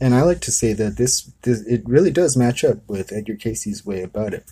And 0.00 0.14
I 0.14 0.22
like 0.22 0.40
to 0.42 0.52
say 0.52 0.72
that 0.74 0.96
this, 0.96 1.32
this 1.42 1.60
it 1.66 1.82
really 1.84 2.10
does 2.10 2.36
match 2.36 2.64
up 2.64 2.88
with 2.88 3.12
Edgar 3.12 3.36
Cayce's 3.36 3.84
way 3.84 4.02
about 4.02 4.32
it. 4.32 4.50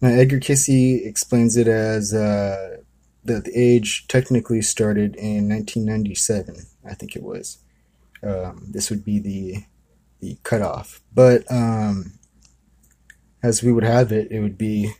Now, 0.00 0.08
Edgar 0.08 0.40
Cayce 0.40 0.68
explains 0.68 1.56
it 1.56 1.68
as 1.68 2.14
uh, 2.14 2.78
that 3.24 3.44
the 3.44 3.52
age 3.54 4.08
technically 4.08 4.62
started 4.62 5.14
in 5.16 5.48
1997, 5.48 6.56
I 6.84 6.94
think 6.94 7.14
it 7.14 7.22
was. 7.22 7.58
Um, 8.22 8.66
this 8.70 8.90
would 8.90 9.04
be 9.04 9.18
the 9.18 9.64
the 10.20 10.38
cutoff, 10.44 11.02
but 11.12 11.42
um, 11.50 12.12
as 13.42 13.60
we 13.60 13.72
would 13.72 13.82
have 13.82 14.12
it, 14.12 14.30
it 14.30 14.38
would 14.38 14.56
be 14.56 14.92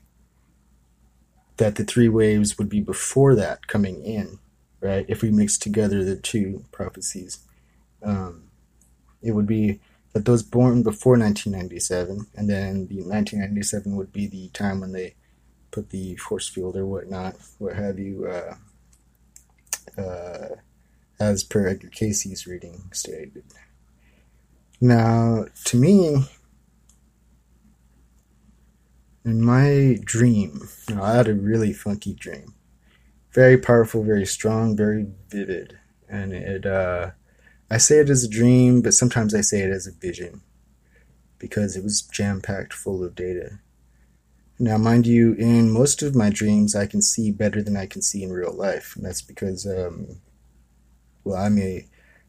that 1.56 1.76
the 1.76 1.84
three 1.84 2.08
waves 2.08 2.58
would 2.58 2.68
be 2.68 2.80
before 2.80 3.34
that 3.34 3.66
coming 3.66 4.02
in, 4.02 4.38
right? 4.80 5.04
If 5.08 5.22
we 5.22 5.30
mix 5.30 5.58
together 5.58 6.04
the 6.04 6.16
two 6.16 6.64
prophecies, 6.72 7.38
um, 8.02 8.44
it 9.22 9.32
would 9.32 9.46
be 9.46 9.80
that 10.12 10.24
those 10.24 10.42
born 10.42 10.82
before 10.82 11.18
1997, 11.18 12.26
and 12.34 12.50
then 12.50 12.86
the 12.86 12.96
1997 12.96 13.96
would 13.96 14.12
be 14.12 14.26
the 14.26 14.48
time 14.48 14.80
when 14.80 14.92
they 14.92 15.14
put 15.70 15.90
the 15.90 16.16
force 16.16 16.48
field 16.48 16.76
or 16.76 16.84
whatnot, 16.84 17.36
what 17.58 17.74
have 17.74 17.98
you, 17.98 18.26
uh, 18.26 20.00
uh, 20.00 20.48
as 21.18 21.44
per 21.44 21.66
Edgar 21.66 21.88
Cayce's 21.88 22.46
reading 22.46 22.82
stated. 22.92 23.44
Now, 24.80 25.46
to 25.64 25.76
me, 25.76 26.26
in 29.24 29.44
my 29.44 29.98
dream, 30.04 30.68
you 30.88 30.96
know, 30.96 31.02
I 31.02 31.14
had 31.14 31.28
a 31.28 31.34
really 31.34 31.72
funky 31.72 32.14
dream. 32.14 32.54
Very 33.32 33.56
powerful, 33.56 34.02
very 34.02 34.26
strong, 34.26 34.76
very 34.76 35.06
vivid. 35.28 35.78
And 36.08 36.32
it, 36.32 36.66
uh, 36.66 37.12
I 37.70 37.78
say 37.78 37.98
it 37.98 38.10
as 38.10 38.24
a 38.24 38.28
dream, 38.28 38.82
but 38.82 38.94
sometimes 38.94 39.34
I 39.34 39.40
say 39.40 39.60
it 39.60 39.70
as 39.70 39.86
a 39.86 39.92
vision 39.92 40.42
because 41.38 41.76
it 41.76 41.82
was 41.82 42.02
jam 42.02 42.40
packed 42.40 42.72
full 42.72 43.02
of 43.02 43.14
data. 43.14 43.58
Now, 44.58 44.76
mind 44.76 45.06
you, 45.06 45.32
in 45.34 45.70
most 45.70 46.02
of 46.02 46.14
my 46.14 46.30
dreams, 46.30 46.76
I 46.76 46.86
can 46.86 47.02
see 47.02 47.30
better 47.30 47.62
than 47.62 47.76
I 47.76 47.86
can 47.86 48.02
see 48.02 48.22
in 48.22 48.32
real 48.32 48.52
life. 48.52 48.94
And 48.94 49.04
that's 49.04 49.22
because, 49.22 49.66
um, 49.66 50.20
well, 51.24 51.36
I'm 51.36 51.58
a, 51.58 51.86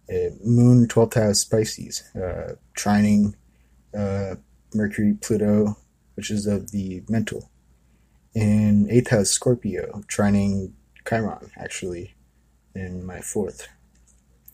a 0.09 0.31
moon 0.43 0.87
12th 0.87 1.13
house 1.15 1.43
Pisces, 1.43 2.03
uh, 2.15 2.55
trining 2.75 3.35
uh, 3.95 4.35
Mercury, 4.73 5.15
Pluto, 5.21 5.77
which 6.15 6.31
is 6.31 6.45
of 6.47 6.71
the 6.71 7.03
mental, 7.09 7.49
and 8.35 8.87
8th 8.89 9.09
house 9.09 9.29
Scorpio, 9.29 10.03
trining 10.07 10.71
Chiron, 11.07 11.51
actually, 11.57 12.15
in 12.75 13.05
my 13.05 13.19
fourth. 13.21 13.67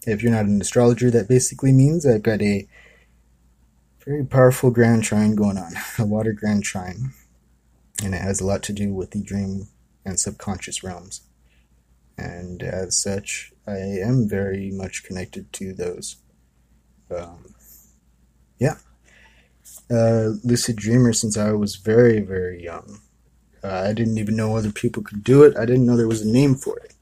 If 0.06 0.22
you're 0.22 0.32
not 0.32 0.46
an 0.46 0.62
astrologer, 0.62 1.12
that 1.12 1.28
basically 1.28 1.72
means 1.72 2.06
I've 2.06 2.24
got 2.24 2.42
a 2.42 2.68
very 4.06 4.26
powerful 4.26 4.72
grand 4.72 5.04
trine 5.04 5.36
going 5.36 5.58
on, 5.58 5.74
a 6.00 6.06
water 6.06 6.34
grand 6.34 6.64
trine, 6.64 7.14
and 8.04 8.16
it 8.16 8.22
has 8.22 8.42
a 8.42 8.46
lot 8.46 8.64
to 8.64 8.74
do 8.74 8.94
with 8.94 9.12
the 9.12 9.22
dream 9.22 9.68
and 10.06 10.20
subconscious 10.20 10.84
realms. 10.84 11.22
And 12.18 12.64
as 12.64 12.98
such, 13.02 13.54
I 13.68 13.78
am 13.78 14.28
very 14.28 14.72
much 14.72 15.04
connected 15.04 15.54
to 15.54 15.74
those. 15.74 16.18
Um, 17.16 17.56
yeah. 18.58 18.78
Uh, 19.90 20.36
lucid 20.44 20.76
dreamer 20.76 21.14
since 21.14 21.36
I 21.36 21.52
was 21.52 21.76
very, 21.76 22.20
very 22.22 22.64
young. 22.64 23.00
Uh, 23.64 23.86
I 23.90 23.94
didn't 23.94 24.20
even 24.20 24.36
know 24.36 24.56
other 24.56 24.72
people 24.72 25.02
could 25.02 25.24
do 25.24 25.44
it. 25.44 25.58
I 25.58 25.66
didn't 25.66 25.86
know 25.86 25.98
there 25.98 26.08
was 26.08 26.22
a 26.22 26.28
name 26.28 26.56
for 26.56 26.78
it. 26.78 26.94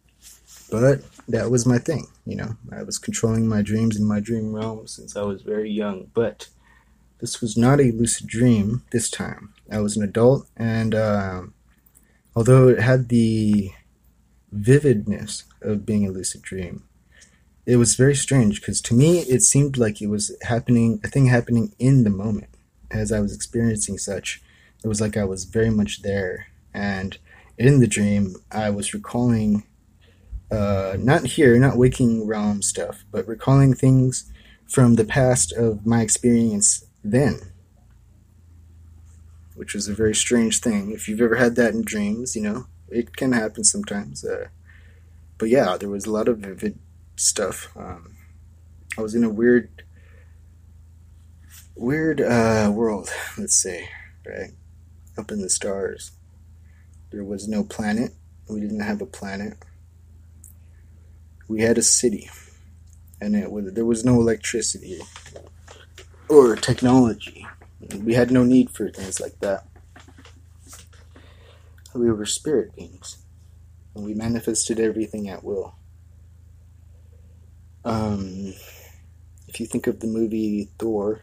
But 0.71 1.01
that 1.27 1.51
was 1.51 1.65
my 1.65 1.79
thing, 1.79 2.07
you 2.25 2.35
know. 2.35 2.55
I 2.71 2.83
was 2.83 2.97
controlling 2.97 3.47
my 3.47 3.61
dreams 3.61 3.97
in 3.97 4.05
my 4.05 4.19
dream 4.19 4.53
realm 4.53 4.87
since 4.87 5.15
I 5.15 5.23
was 5.23 5.41
very 5.41 5.69
young. 5.69 6.09
But 6.13 6.47
this 7.19 7.41
was 7.41 7.57
not 7.57 7.79
a 7.79 7.91
lucid 7.91 8.27
dream 8.27 8.83
this 8.91 9.09
time. 9.09 9.53
I 9.71 9.79
was 9.79 9.97
an 9.97 10.03
adult, 10.03 10.47
and 10.55 10.95
uh, 10.95 11.41
although 12.35 12.69
it 12.69 12.79
had 12.79 13.09
the 13.09 13.71
vividness 14.51 15.43
of 15.61 15.85
being 15.85 16.07
a 16.07 16.11
lucid 16.11 16.41
dream, 16.41 16.83
it 17.65 17.75
was 17.75 17.95
very 17.95 18.15
strange 18.15 18.61
because 18.61 18.79
to 18.81 18.93
me 18.93 19.19
it 19.19 19.41
seemed 19.41 19.77
like 19.77 20.01
it 20.01 20.07
was 20.07 20.35
happening, 20.43 21.01
a 21.03 21.09
thing 21.09 21.25
happening 21.25 21.73
in 21.79 22.05
the 22.05 22.09
moment 22.09 22.47
as 22.91 23.11
I 23.11 23.19
was 23.19 23.33
experiencing 23.33 23.97
such. 23.97 24.41
It 24.83 24.87
was 24.87 25.01
like 25.01 25.17
I 25.17 25.23
was 25.23 25.45
very 25.45 25.69
much 25.69 26.01
there, 26.01 26.47
and 26.73 27.17
in 27.57 27.79
the 27.79 27.87
dream, 27.87 28.35
I 28.51 28.69
was 28.69 28.93
recalling 28.93 29.63
uh, 30.51 30.95
not 30.99 31.25
here, 31.25 31.57
not 31.57 31.77
waking 31.77 32.25
realm 32.27 32.61
stuff, 32.61 33.03
but 33.11 33.27
recalling 33.27 33.73
things 33.73 34.31
from 34.67 34.95
the 34.95 35.05
past 35.05 35.51
of 35.53 35.85
my 35.85 36.01
experience 36.01 36.85
then, 37.03 37.39
which 39.55 39.73
was 39.73 39.87
a 39.87 39.93
very 39.93 40.15
strange 40.15 40.59
thing. 40.59 40.91
If 40.91 41.07
you've 41.07 41.21
ever 41.21 41.35
had 41.35 41.55
that 41.55 41.73
in 41.73 41.83
dreams, 41.83 42.35
you 42.35 42.41
know, 42.41 42.67
it 42.89 43.15
can 43.15 43.31
happen 43.33 43.63
sometimes. 43.63 44.23
Uh, 44.23 44.47
but 45.37 45.49
yeah, 45.49 45.77
there 45.77 45.89
was 45.89 46.05
a 46.05 46.11
lot 46.11 46.27
of 46.27 46.39
vivid 46.39 46.77
stuff. 47.15 47.69
Um, 47.75 48.15
I 48.97 49.01
was 49.01 49.15
in 49.15 49.23
a 49.23 49.29
weird, 49.29 49.76
weird 51.77 52.21
uh, 52.21 52.71
world, 52.73 53.09
let's 53.37 53.61
say, 53.61 53.89
right? 54.25 54.51
Up 55.17 55.31
in 55.31 55.41
the 55.41 55.49
stars. 55.49 56.11
There 57.11 57.23
was 57.23 57.47
no 57.47 57.63
planet. 57.63 58.11
We 58.49 58.59
didn't 58.59 58.81
have 58.81 59.01
a 59.01 59.05
planet 59.05 59.57
we 61.47 61.61
had 61.61 61.77
a 61.77 61.83
city, 61.83 62.29
and 63.21 63.35
it 63.35 63.51
was, 63.51 63.73
there 63.73 63.85
was 63.85 64.03
no 64.03 64.15
electricity 64.15 64.99
or 66.27 66.55
technology. 66.55 67.47
We 67.95 68.15
had 68.15 68.31
no 68.31 68.43
need 68.43 68.69
for 68.69 68.89
things 68.89 69.19
like 69.19 69.39
that. 69.39 69.65
We 71.93 72.11
were 72.11 72.25
spirit 72.25 72.75
beings, 72.75 73.17
and 73.95 74.03
we 74.03 74.13
manifested 74.13 74.79
everything 74.79 75.29
at 75.29 75.43
will. 75.43 75.75
Um, 77.85 78.53
if 79.47 79.59
you 79.61 79.65
think 79.65 79.87
of 79.87 80.01
the 80.01 80.07
movie 80.07 80.69
Thor, 80.77 81.21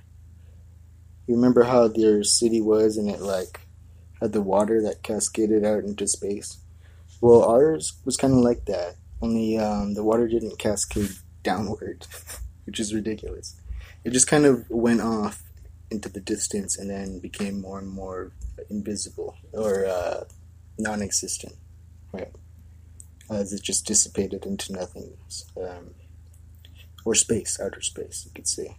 you 1.26 1.34
remember 1.34 1.64
how 1.64 1.88
their 1.88 2.22
city 2.22 2.60
was, 2.60 2.96
and 2.96 3.08
it 3.08 3.20
like 3.20 3.60
had 4.20 4.32
the 4.32 4.42
water 4.42 4.82
that 4.82 5.02
cascaded 5.02 5.64
out 5.64 5.84
into 5.84 6.06
space. 6.06 6.58
Well, 7.20 7.44
ours 7.44 8.00
was 8.04 8.16
kind 8.16 8.34
of 8.34 8.40
like 8.40 8.66
that 8.66 8.96
only 9.24 9.58
um, 9.58 9.94
the 9.94 10.04
water 10.04 10.28
didn't 10.28 10.58
cascade 10.58 11.10
downward, 11.42 12.06
which 12.66 12.78
is 12.78 12.94
ridiculous. 12.94 13.56
It 14.04 14.12
just 14.12 14.26
kind 14.28 14.44
of 14.44 14.68
went 14.68 15.00
off 15.00 15.42
into 15.90 16.08
the 16.08 16.20
distance 16.20 16.78
and 16.78 16.90
then 16.90 17.20
became 17.20 17.60
more 17.60 17.78
and 17.78 17.88
more 17.88 18.32
invisible 18.68 19.36
or 19.52 19.86
uh, 19.86 20.24
non-existent, 20.78 21.54
right? 22.12 22.30
As 23.30 23.52
it 23.52 23.62
just 23.62 23.86
dissipated 23.86 24.44
into 24.44 24.72
nothingness, 24.72 25.46
um, 25.56 25.94
or 27.06 27.14
space, 27.14 27.58
outer 27.60 27.80
space, 27.80 28.24
you 28.26 28.32
could 28.34 28.48
say. 28.48 28.76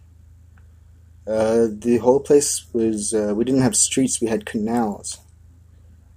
Uh, 1.26 1.66
the 1.70 1.98
whole 2.02 2.20
place 2.20 2.66
was. 2.72 3.12
Uh, 3.12 3.32
we 3.34 3.44
didn't 3.44 3.62
have 3.62 3.76
streets; 3.76 4.20
we 4.20 4.28
had 4.28 4.46
canals. 4.46 5.18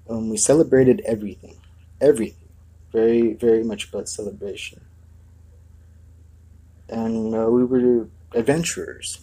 Um, 0.09 0.29
we 0.29 0.37
celebrated 0.37 1.01
everything, 1.05 1.57
everything 2.01 2.39
very, 2.91 3.33
very 3.33 3.63
much 3.63 3.89
about 3.89 4.09
celebration. 4.09 4.81
And 6.87 7.35
uh, 7.35 7.49
we 7.49 7.63
were 7.63 8.07
adventurers. 8.33 9.19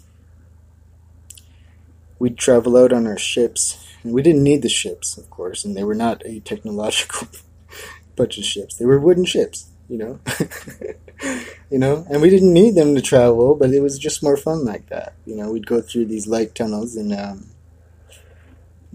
We'd 2.18 2.38
travel 2.38 2.76
out 2.76 2.92
on 2.92 3.06
our 3.06 3.18
ships, 3.18 3.84
and 4.02 4.12
we 4.12 4.22
didn't 4.22 4.44
need 4.44 4.62
the 4.62 4.68
ships, 4.68 5.18
of 5.18 5.28
course, 5.30 5.64
and 5.64 5.76
they 5.76 5.84
were 5.84 5.94
not 5.94 6.22
a 6.24 6.40
technological 6.40 7.28
bunch 8.16 8.38
of 8.38 8.44
ships. 8.44 8.76
They 8.76 8.86
were 8.86 9.00
wooden 9.00 9.24
ships, 9.24 9.66
you 9.88 9.98
know. 9.98 10.20
you 11.70 11.78
know, 11.78 12.06
and 12.10 12.22
we 12.22 12.30
didn't 12.30 12.52
need 12.52 12.74
them 12.74 12.94
to 12.94 13.02
travel, 13.02 13.54
but 13.54 13.70
it 13.70 13.80
was 13.80 13.98
just 13.98 14.22
more 14.22 14.36
fun 14.36 14.64
like 14.64 14.88
that. 14.88 15.14
You 15.24 15.36
know, 15.36 15.50
we'd 15.50 15.66
go 15.66 15.80
through 15.80 16.06
these 16.06 16.26
light 16.26 16.54
tunnels 16.54 16.96
and 16.96 17.12
um, 17.12 17.46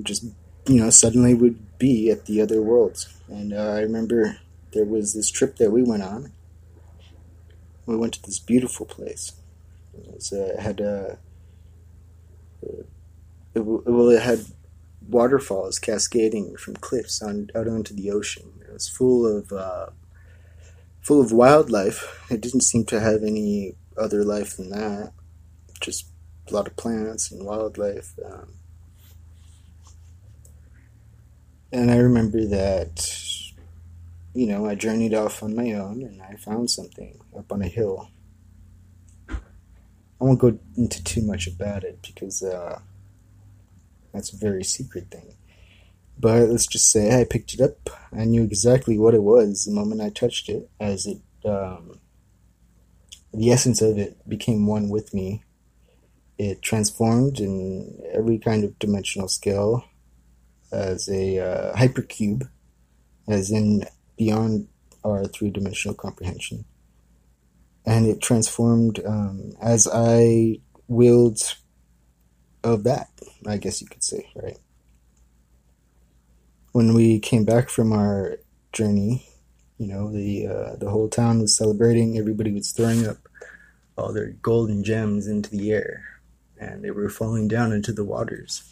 just, 0.02 0.24
you 0.68 0.80
know, 0.80 0.90
suddenly 0.90 1.34
would 1.34 1.78
be 1.78 2.10
at 2.10 2.26
the 2.26 2.42
other 2.42 2.62
worlds. 2.62 3.10
And 3.28 3.54
uh, 3.54 3.74
I 3.74 3.82
remember 3.82 4.38
there 4.74 4.86
was 4.86 5.14
this 5.14 5.30
trip 5.30 5.58
that 5.58 5.72
we 5.72 5.84
went 5.84 6.04
on. 6.04 6.32
We 7.86 7.98
went 7.98 8.14
to 8.14 8.22
this 8.22 8.40
beautiful 8.40 8.86
place. 8.86 9.34
It, 9.94 10.14
was, 10.14 10.32
uh, 10.32 10.56
had 10.62 10.80
uh, 10.80 11.16
it, 13.54 13.62
well, 13.62 14.10
it 14.10 14.22
had 14.22 14.46
waterfalls 15.10 15.80
cascading 15.80 16.56
from 16.56 16.76
cliffs 16.76 17.22
on 17.22 17.50
out 17.56 17.68
onto 17.68 17.94
the 17.94 18.12
ocean. 18.12 18.54
It 18.62 18.72
was 18.72 18.88
full 18.88 19.26
of 19.26 19.52
uh, 19.52 19.88
full 21.02 21.22
of 21.22 21.32
wildlife. 21.32 22.26
It 22.32 22.42
didn't 22.42 22.62
seem 22.62 22.86
to 22.86 23.00
have 23.00 23.24
any 23.24 23.76
other 23.98 24.24
life 24.24 24.58
than 24.58 24.70
that. 24.70 25.12
Just 25.80 26.08
a 26.50 26.54
lot 26.54 26.68
of 26.68 26.76
plants 26.76 27.32
and 27.32 27.46
wildlife. 27.46 28.14
Um, 28.24 28.54
and 31.72 31.92
I 31.92 31.98
remember 31.98 32.46
that, 32.46 33.08
you 34.34 34.48
know, 34.48 34.66
I 34.66 34.76
journeyed 34.76 35.14
off 35.14 35.44
on 35.44 35.56
my 35.56 35.72
own 35.74 36.04
and 36.04 36.22
I 36.22 36.36
found 36.36 36.70
something 36.70 37.20
up 37.38 37.52
on 37.52 37.62
a 37.62 37.68
hill. 37.68 38.10
I 39.30 40.24
won't 40.24 40.40
go 40.40 40.60
into 40.78 41.04
too 41.04 41.24
much 41.24 41.48
about 41.48 41.84
it 41.84 42.00
because 42.02 42.44
uh, 42.44 42.80
that's 44.14 44.34
a 44.34 44.38
very 44.38 44.64
secret 44.64 45.10
thing. 45.10 45.34
But 46.22 46.50
let's 46.50 46.68
just 46.68 46.92
say 46.92 47.20
I 47.20 47.24
picked 47.24 47.56
it 47.56 47.62
up. 47.62 47.90
I 48.14 48.26
knew 48.26 48.44
exactly 48.44 49.00
what 49.00 49.16
it 49.16 49.24
was 49.24 49.66
the 49.66 49.72
moment 49.72 50.02
I 50.02 50.10
touched 50.10 50.50
it, 50.50 50.70
as 50.80 51.08
it, 51.08 51.18
um, 51.44 52.00
the 53.34 53.50
essence 53.50 53.82
of 53.82 53.98
it 53.98 54.30
became 54.30 54.68
one 54.68 54.90
with 54.90 55.16
me. 55.16 55.44
It 56.38 56.62
transformed 56.62 57.40
in 57.40 58.00
every 58.14 58.38
kind 58.38 58.64
of 58.64 58.78
dimensional 58.78 59.30
scale 59.30 59.84
as 60.72 61.10
a 61.10 61.40
uh, 61.40 61.76
hypercube, 61.76 62.48
as 63.28 63.50
in 63.50 63.86
beyond 64.16 64.68
our 65.04 65.26
three 65.26 65.50
dimensional 65.50 65.96
comprehension. 65.96 66.66
And 67.84 68.06
it 68.06 68.22
transformed 68.22 69.00
um, 69.04 69.54
as 69.60 69.88
I 69.92 70.60
willed 70.88 71.42
of 72.64 72.84
that, 72.84 73.10
I 73.48 73.58
guess 73.58 73.82
you 73.82 73.88
could 73.88 74.04
say, 74.04 74.30
right? 74.36 74.60
When 76.72 76.94
we 76.94 77.20
came 77.20 77.44
back 77.44 77.70
from 77.70 77.92
our 77.92 78.38
journey, 78.72 79.26
you 79.78 79.88
know, 79.88 80.12
the 80.12 80.48
uh, 80.48 80.76
the 80.78 80.90
whole 80.90 81.10
town 81.10 81.42
was 81.42 81.58
celebrating. 81.58 82.18
Everybody 82.18 82.52
was 82.52 82.72
throwing 82.72 83.06
up 83.06 83.18
all 83.98 84.14
their 84.14 84.30
golden 84.42 84.84
gems 84.84 85.28
into 85.28 85.50
the 85.50 85.72
air, 85.72 86.04
and 86.60 86.84
they 86.84 86.92
were 86.92 87.10
falling 87.10 87.48
down 87.48 87.74
into 87.74 87.92
the 87.92 88.06
waters 88.06 88.64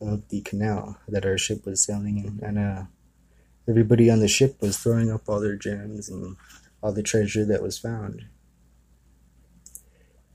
of 0.00 0.28
the 0.28 0.42
canal 0.42 0.98
that 1.08 1.24
our 1.24 1.38
ship 1.38 1.64
was 1.64 1.82
sailing 1.82 2.18
in, 2.18 2.40
and 2.42 2.58
uh, 2.58 2.82
everybody 3.68 4.10
on 4.10 4.20
the 4.20 4.28
ship 4.28 4.60
was 4.60 4.76
throwing 4.76 5.10
up 5.10 5.22
all 5.28 5.40
their 5.40 5.56
gems 5.56 6.08
and 6.08 6.36
all 6.82 6.92
the 6.92 7.02
treasure 7.02 7.44
that 7.44 7.62
was 7.62 7.78
found. 7.78 8.24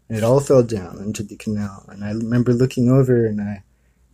And 0.10 0.18
it 0.18 0.24
all 0.24 0.40
fell 0.40 0.64
down 0.64 1.00
into 1.00 1.24
the 1.24 1.38
canal. 1.38 1.86
And 1.90 2.04
I 2.04 2.12
remember 2.12 2.54
looking 2.54 2.90
over, 2.90 3.26
and 3.26 3.40
I, 3.40 3.64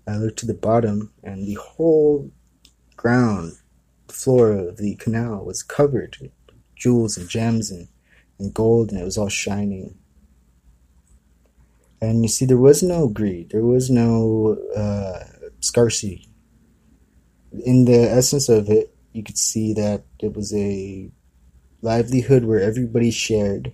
I 0.07 0.17
looked 0.17 0.39
to 0.39 0.45
the 0.45 0.53
bottom, 0.53 1.11
and 1.23 1.47
the 1.47 1.55
whole 1.55 2.31
ground, 2.99 3.53
floor 4.09 4.51
of 4.51 4.75
the 4.77 4.95
canal 4.95 5.45
was 5.45 5.63
covered 5.63 6.17
with 6.19 6.31
jewels 6.75 7.17
and 7.17 7.29
gems 7.29 7.71
and, 7.71 7.87
and 8.37 8.53
gold, 8.53 8.91
and 8.91 8.99
it 8.99 9.05
was 9.05 9.17
all 9.17 9.29
shining. 9.29 9.97
And 12.01 12.23
you 12.23 12.27
see, 12.27 12.45
there 12.45 12.57
was 12.57 12.83
no 12.83 13.07
greed. 13.07 13.51
There 13.51 13.63
was 13.63 13.89
no 13.89 14.57
uh, 14.75 15.23
scarcity. 15.61 16.27
In 17.65 17.85
the 17.85 18.01
essence 18.19 18.49
of 18.49 18.69
it, 18.69 18.93
you 19.13 19.23
could 19.23 19.37
see 19.37 19.73
that 19.73 20.03
it 20.19 20.35
was 20.35 20.53
a 20.53 21.09
livelihood 21.81 22.43
where 22.43 22.59
everybody 22.59 23.11
shared, 23.11 23.71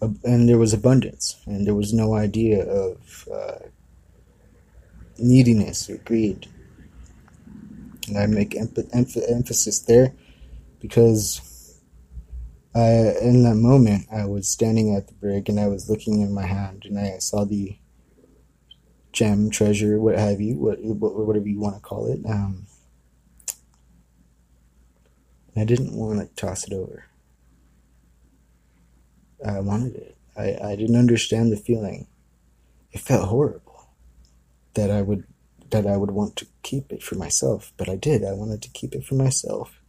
and 0.00 0.48
there 0.48 0.58
was 0.58 0.72
abundance, 0.72 1.36
and 1.46 1.66
there 1.66 1.74
was 1.74 1.92
no 1.92 2.14
idea 2.14 2.64
of 2.64 3.28
uh, 3.32 3.58
neediness 5.18 5.90
or 5.90 5.96
greed. 5.98 6.48
And 8.08 8.18
I 8.18 8.26
make 8.26 8.56
emphasis 8.56 9.80
there 9.80 10.14
because 10.80 11.80
I, 12.74 13.14
in 13.22 13.42
that 13.44 13.56
moment, 13.56 14.06
I 14.12 14.26
was 14.26 14.48
standing 14.48 14.94
at 14.94 15.08
the 15.08 15.14
brig 15.14 15.48
and 15.48 15.58
I 15.58 15.68
was 15.68 15.88
looking 15.88 16.20
in 16.20 16.34
my 16.34 16.46
hand 16.46 16.84
and 16.84 16.98
I 16.98 17.18
saw 17.18 17.44
the 17.44 17.78
gem, 19.12 19.50
treasure, 19.50 19.98
what 19.98 20.18
have 20.18 20.40
you, 20.40 20.56
what, 20.56 20.78
whatever 20.82 21.48
you 21.48 21.58
want 21.58 21.76
to 21.76 21.80
call 21.80 22.06
it. 22.06 22.20
Um, 22.28 22.66
I 25.56 25.64
didn't 25.64 25.94
want 25.96 26.20
to 26.20 26.26
toss 26.34 26.66
it 26.66 26.74
over. 26.74 27.04
I 29.44 29.60
wanted 29.60 29.94
it. 29.96 30.16
I, 30.36 30.58
I 30.62 30.76
didn't 30.76 30.96
understand 30.96 31.50
the 31.50 31.56
feeling. 31.56 32.08
It 32.92 33.00
felt 33.00 33.28
horrible 33.28 33.88
that 34.74 34.90
I 34.90 35.00
would 35.00 35.24
that 35.70 35.86
I 35.86 35.96
would 35.96 36.10
want 36.10 36.36
to 36.36 36.46
keep 36.62 36.92
it 36.92 37.02
for 37.02 37.14
myself, 37.14 37.72
but 37.76 37.88
I 37.88 37.96
did. 37.96 38.24
I 38.24 38.32
wanted 38.32 38.62
to 38.62 38.70
keep 38.70 38.94
it 38.94 39.04
for 39.04 39.14
myself. 39.14 39.80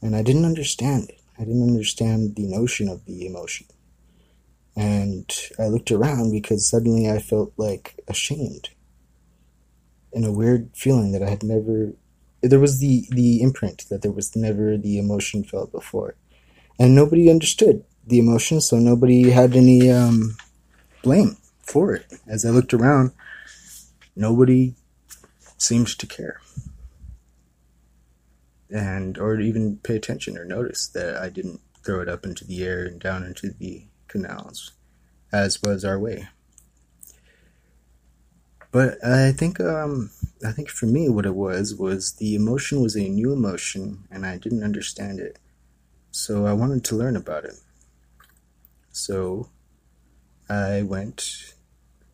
And 0.00 0.16
I 0.16 0.22
didn't 0.22 0.44
understand 0.44 1.10
it. 1.10 1.20
I 1.38 1.44
didn't 1.44 1.68
understand 1.68 2.36
the 2.36 2.46
notion 2.46 2.88
of 2.88 3.04
the 3.06 3.26
emotion. 3.26 3.66
And 4.76 5.30
I 5.58 5.66
looked 5.66 5.90
around 5.90 6.32
because 6.32 6.68
suddenly 6.68 7.08
I 7.10 7.18
felt 7.18 7.52
like 7.56 8.00
ashamed. 8.08 8.70
And 10.12 10.24
a 10.24 10.32
weird 10.32 10.70
feeling 10.74 11.12
that 11.12 11.22
I 11.22 11.30
had 11.30 11.42
never 11.42 11.92
there 12.42 12.60
was 12.60 12.80
the 12.80 13.06
the 13.10 13.40
imprint 13.40 13.88
that 13.88 14.02
there 14.02 14.12
was 14.12 14.34
never 14.34 14.76
the 14.76 14.98
emotion 14.98 15.44
felt 15.44 15.72
before. 15.72 16.16
And 16.78 16.94
nobody 16.94 17.30
understood 17.30 17.84
the 18.06 18.18
emotion, 18.18 18.60
so 18.60 18.78
nobody 18.78 19.30
had 19.30 19.54
any 19.54 19.90
um, 19.90 20.36
blame 21.02 21.36
for 21.62 21.94
it. 21.94 22.06
As 22.26 22.44
I 22.44 22.50
looked 22.50 22.74
around, 22.74 23.12
nobody 24.14 24.74
seemed 25.58 25.88
to 25.88 26.06
care. 26.06 26.40
And 28.70 29.18
or 29.18 29.38
even 29.38 29.78
pay 29.78 29.96
attention 29.96 30.38
or 30.38 30.44
notice 30.44 30.86
that 30.88 31.16
I 31.16 31.28
didn't 31.28 31.60
throw 31.84 32.00
it 32.00 32.08
up 32.08 32.24
into 32.24 32.44
the 32.44 32.64
air 32.64 32.84
and 32.84 33.00
down 33.00 33.24
into 33.24 33.50
the 33.50 33.84
canals, 34.08 34.72
as 35.30 35.62
was 35.62 35.84
our 35.84 35.98
way. 35.98 36.28
But 38.70 39.04
I 39.04 39.32
think 39.32 39.60
um, 39.60 40.10
I 40.44 40.52
think 40.52 40.70
for 40.70 40.86
me 40.86 41.08
what 41.10 41.26
it 41.26 41.34
was 41.34 41.74
was 41.74 42.14
the 42.14 42.34
emotion 42.34 42.80
was 42.80 42.96
a 42.96 43.08
new 43.08 43.32
emotion 43.32 44.04
and 44.10 44.24
I 44.24 44.38
didn't 44.38 44.64
understand 44.64 45.20
it. 45.20 45.38
So 46.10 46.46
I 46.46 46.54
wanted 46.54 46.82
to 46.84 46.96
learn 46.96 47.14
about 47.14 47.44
it. 47.44 47.56
So 48.90 49.50
I 50.48 50.82
went 50.82 51.54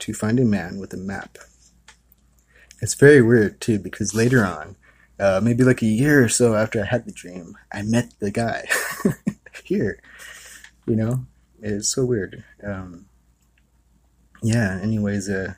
to 0.01 0.13
find 0.13 0.41
a 0.41 0.45
man 0.45 0.79
with 0.79 0.93
a 0.93 0.97
map. 0.97 1.39
It's 2.81 2.95
very 2.95 3.23
weird 3.23 3.61
too 3.61 3.79
because 3.79 4.15
later 4.15 4.45
on, 4.45 4.77
uh, 5.19 5.41
maybe 5.43 5.65
like 5.65 5.83
a 5.83 5.87
year 5.87 6.23
or 6.23 6.29
so 6.29 6.55
after 6.55 6.81
I 6.81 6.87
had 6.87 7.05
the 7.05 7.13
dream, 7.13 7.57
I 7.73 7.83
met 7.83 8.13
the 8.21 8.31
guy 8.31 8.69
here. 9.65 10.01
You 10.87 10.97
know, 10.97 11.27
it's 11.61 11.93
so 11.93 12.05
weird. 12.05 12.45
Um, 12.65 13.07
yeah. 14.43 14.79
Anyways, 14.81 15.29
uh, 15.29 15.55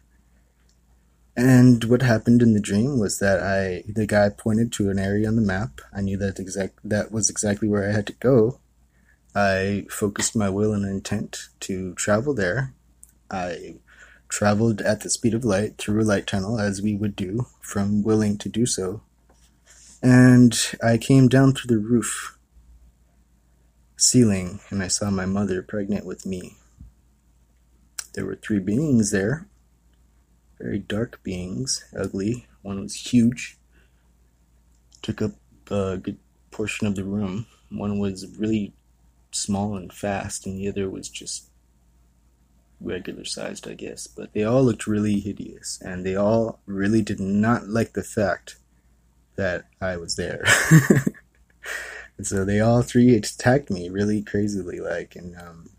and 1.37 1.85
what 1.85 2.03
happened 2.03 2.43
in 2.43 2.55
the 2.55 2.61
dream 2.61 2.99
was 2.99 3.19
that 3.19 3.41
I, 3.41 3.85
the 3.91 4.07
guy 4.07 4.31
pointed 4.31 4.73
to 4.73 4.91
an 4.91 4.99
area 4.99 5.29
on 5.29 5.37
the 5.37 5.43
map. 5.43 5.81
I 5.93 6.01
knew 6.01 6.17
that 6.19 6.39
exact 6.39 6.79
that 6.85 7.13
was 7.13 7.31
exactly 7.31 7.69
where 7.69 7.89
I 7.89 7.93
had 7.93 8.07
to 8.09 8.13
go. 8.15 8.61
I 9.35 9.87
focused 9.89 10.35
my 10.35 10.51
will 10.51 10.73
and 10.73 10.85
intent 10.85 11.49
to 11.61 11.95
travel 11.95 12.35
there. 12.35 12.75
I 13.31 13.77
traveled 14.31 14.81
at 14.81 15.01
the 15.01 15.11
speed 15.11 15.35
of 15.35 15.45
light 15.45 15.77
through 15.77 16.01
a 16.01 16.05
light 16.05 16.27
tunnel, 16.27 16.59
as 16.59 16.81
we 16.81 16.95
would 16.95 17.15
do, 17.15 17.47
from 17.61 18.03
willing 18.03 18.39
to 18.39 18.49
do 18.49 18.65
so. 18.65 19.03
And 20.03 20.59
I 20.83 20.97
came 20.97 21.29
down 21.29 21.53
through 21.53 21.77
the 21.77 21.83
roof 21.83 22.39
ceiling 23.99 24.61
and 24.71 24.83
I 24.83 24.89
saw 24.89 25.11
my 25.11 25.27
mother 25.27 25.63
pregnant 25.63 26.07
with 26.07 26.25
me. 26.25 26.57
There 28.15 28.25
were 28.25 28.37
three 28.37 28.61
beings 28.61 29.11
there, 29.11 29.47
very 30.59 30.79
dark 30.79 31.23
beings, 31.23 31.85
ugly. 31.95 32.47
One 32.63 32.81
was 32.81 32.95
huge, 32.95 33.59
took 35.03 35.21
up 35.21 35.33
a 35.71 35.99
good 35.99 36.17
portion 36.51 36.87
of 36.87 36.95
the 36.95 37.05
room. 37.05 37.47
One 37.71 37.99
was 37.99 38.27
really 38.39 38.73
small 39.33 39.77
and 39.77 39.93
fast, 39.93 40.47
and 40.47 40.59
the 40.59 40.69
other 40.69 40.89
was 40.89 41.09
just 41.09 41.50
regular 42.81 43.25
sized, 43.25 43.69
I 43.69 43.75
guess. 43.75 44.07
But 44.07 44.33
they 44.33 44.45
all 44.45 44.63
looked 44.63 44.87
really 44.87 45.21
hideous, 45.21 45.81
and 45.81 46.05
they 46.05 46.17
all 46.17 46.61
really 46.67 47.03
did 47.03 47.21
not 47.21 47.69
like 47.69 47.93
the 47.93 48.03
fact 48.03 48.57
that 49.37 49.67
I 49.81 49.97
was 49.97 50.17
there. 50.17 50.45
And 52.21 52.27
so 52.27 52.45
they 52.45 52.61
all 52.61 52.83
three 52.83 53.15
attacked 53.15 53.71
me 53.71 53.89
really 53.89 54.21
crazily, 54.21 54.79
like, 54.79 55.17
and 55.17 55.35
um, 55.39 55.71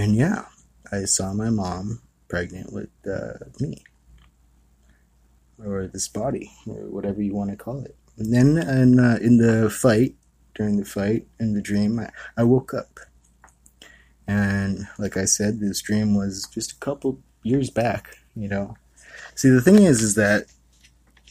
and 0.00 0.16
yeah, 0.16 0.46
I 0.90 1.04
saw 1.04 1.32
my 1.32 1.48
mom 1.48 2.02
pregnant 2.26 2.72
with 2.72 2.90
uh, 3.08 3.34
me, 3.60 3.84
or 5.64 5.86
this 5.86 6.08
body, 6.08 6.50
or 6.66 6.90
whatever 6.90 7.22
you 7.22 7.36
want 7.36 7.50
to 7.50 7.56
call 7.56 7.84
it. 7.84 7.94
And 8.18 8.34
then, 8.34 8.58
and 8.58 8.98
uh, 8.98 9.18
in 9.22 9.36
the 9.36 9.70
fight, 9.70 10.16
during 10.56 10.78
the 10.78 10.84
fight, 10.84 11.28
in 11.38 11.54
the 11.54 11.62
dream, 11.62 12.00
I, 12.00 12.10
I 12.36 12.42
woke 12.42 12.74
up, 12.74 12.98
and 14.26 14.88
like 14.98 15.16
I 15.16 15.24
said, 15.24 15.60
this 15.60 15.82
dream 15.82 16.14
was 16.14 16.48
just 16.52 16.72
a 16.72 16.76
couple 16.76 17.20
years 17.42 17.70
back. 17.70 18.18
You 18.34 18.48
know, 18.48 18.76
see 19.34 19.48
the 19.48 19.62
thing 19.62 19.82
is, 19.82 20.02
is 20.02 20.14
that 20.14 20.46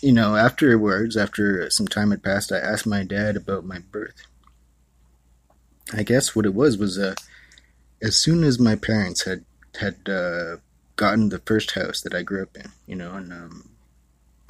you 0.02 0.12
know 0.12 0.36
afterwards, 0.36 1.18
after 1.18 1.70
some 1.70 1.88
time 1.88 2.12
had 2.12 2.24
passed, 2.24 2.52
I 2.52 2.58
asked 2.58 2.88
my 2.88 3.04
dad 3.04 3.36
about 3.36 3.66
my 3.66 3.80
birth. 3.80 4.26
I 5.94 6.04
guess 6.04 6.36
what 6.36 6.46
it 6.46 6.54
was 6.54 6.78
was 6.78 6.98
uh, 6.98 7.16
as 8.02 8.16
soon 8.16 8.44
as 8.44 8.60
my 8.60 8.76
parents 8.76 9.26
had 9.26 9.46
had 9.80 10.10
uh, 10.10 10.58
gotten 10.96 11.30
the 11.30 11.40
first 11.40 11.72
house 11.72 12.02
that 12.02 12.14
I 12.14 12.24
grew 12.24 12.44
up 12.44 12.56
in, 12.56 12.72
you 12.88 12.96
know, 12.96 13.14
and 13.14 13.32
um, 13.32 13.70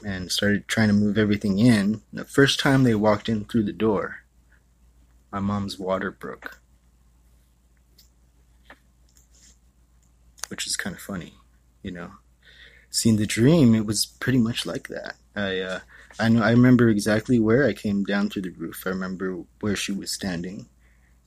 and 0.05 0.31
started 0.31 0.67
trying 0.67 0.87
to 0.89 0.93
move 0.93 1.17
everything 1.17 1.59
in. 1.59 2.01
The 2.13 2.25
first 2.25 2.59
time 2.59 2.83
they 2.83 2.95
walked 2.95 3.29
in 3.29 3.45
through 3.45 3.63
the 3.63 3.73
door, 3.73 4.23
my 5.31 5.39
mom's 5.39 5.79
water 5.79 6.11
broke, 6.11 6.59
which 10.49 10.67
is 10.67 10.75
kind 10.75 10.95
of 10.95 11.01
funny, 11.01 11.33
you 11.81 11.91
know. 11.91 12.11
Seeing 12.89 13.17
the 13.17 13.25
dream, 13.25 13.75
it 13.75 13.85
was 13.85 14.05
pretty 14.05 14.37
much 14.37 14.65
like 14.65 14.87
that. 14.87 15.15
I 15.35 15.59
uh, 15.59 15.79
I 16.19 16.29
know 16.29 16.43
I 16.43 16.51
remember 16.51 16.89
exactly 16.89 17.39
where 17.39 17.65
I 17.65 17.73
came 17.73 18.03
down 18.03 18.29
through 18.29 18.43
the 18.43 18.51
roof. 18.51 18.83
I 18.85 18.89
remember 18.89 19.43
where 19.59 19.75
she 19.75 19.91
was 19.91 20.11
standing. 20.11 20.67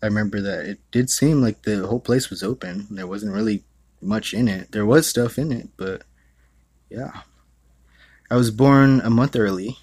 I 0.03 0.07
remember 0.07 0.41
that 0.41 0.65
it 0.65 0.79
did 0.91 1.11
seem 1.11 1.43
like 1.43 1.63
the 1.63 1.87
whole 1.87 2.01
place 2.01 2.31
was 2.31 2.43
open. 2.43 2.87
There 2.91 3.07
wasn't 3.07 3.35
really 3.35 3.65
much 4.01 4.33
in 4.33 4.49
it. 4.49 4.73
There 4.73 4.87
was 4.87 5.07
stuff 5.07 5.39
in 5.39 5.53
it, 5.53 5.69
but 5.77 6.03
yeah. 6.89 7.23
I 8.31 8.37
was 8.37 8.51
born 8.51 9.01
a 9.01 9.11
month 9.11 9.37
early, 9.37 9.79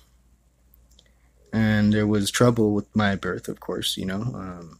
and 1.51 1.91
there 1.91 2.07
was 2.07 2.29
trouble 2.29 2.73
with 2.73 2.95
my 2.95 3.15
birth, 3.15 3.47
of 3.47 3.59
course, 3.59 3.97
you 3.97 4.05
know. 4.05 4.21
Um, 4.21 4.79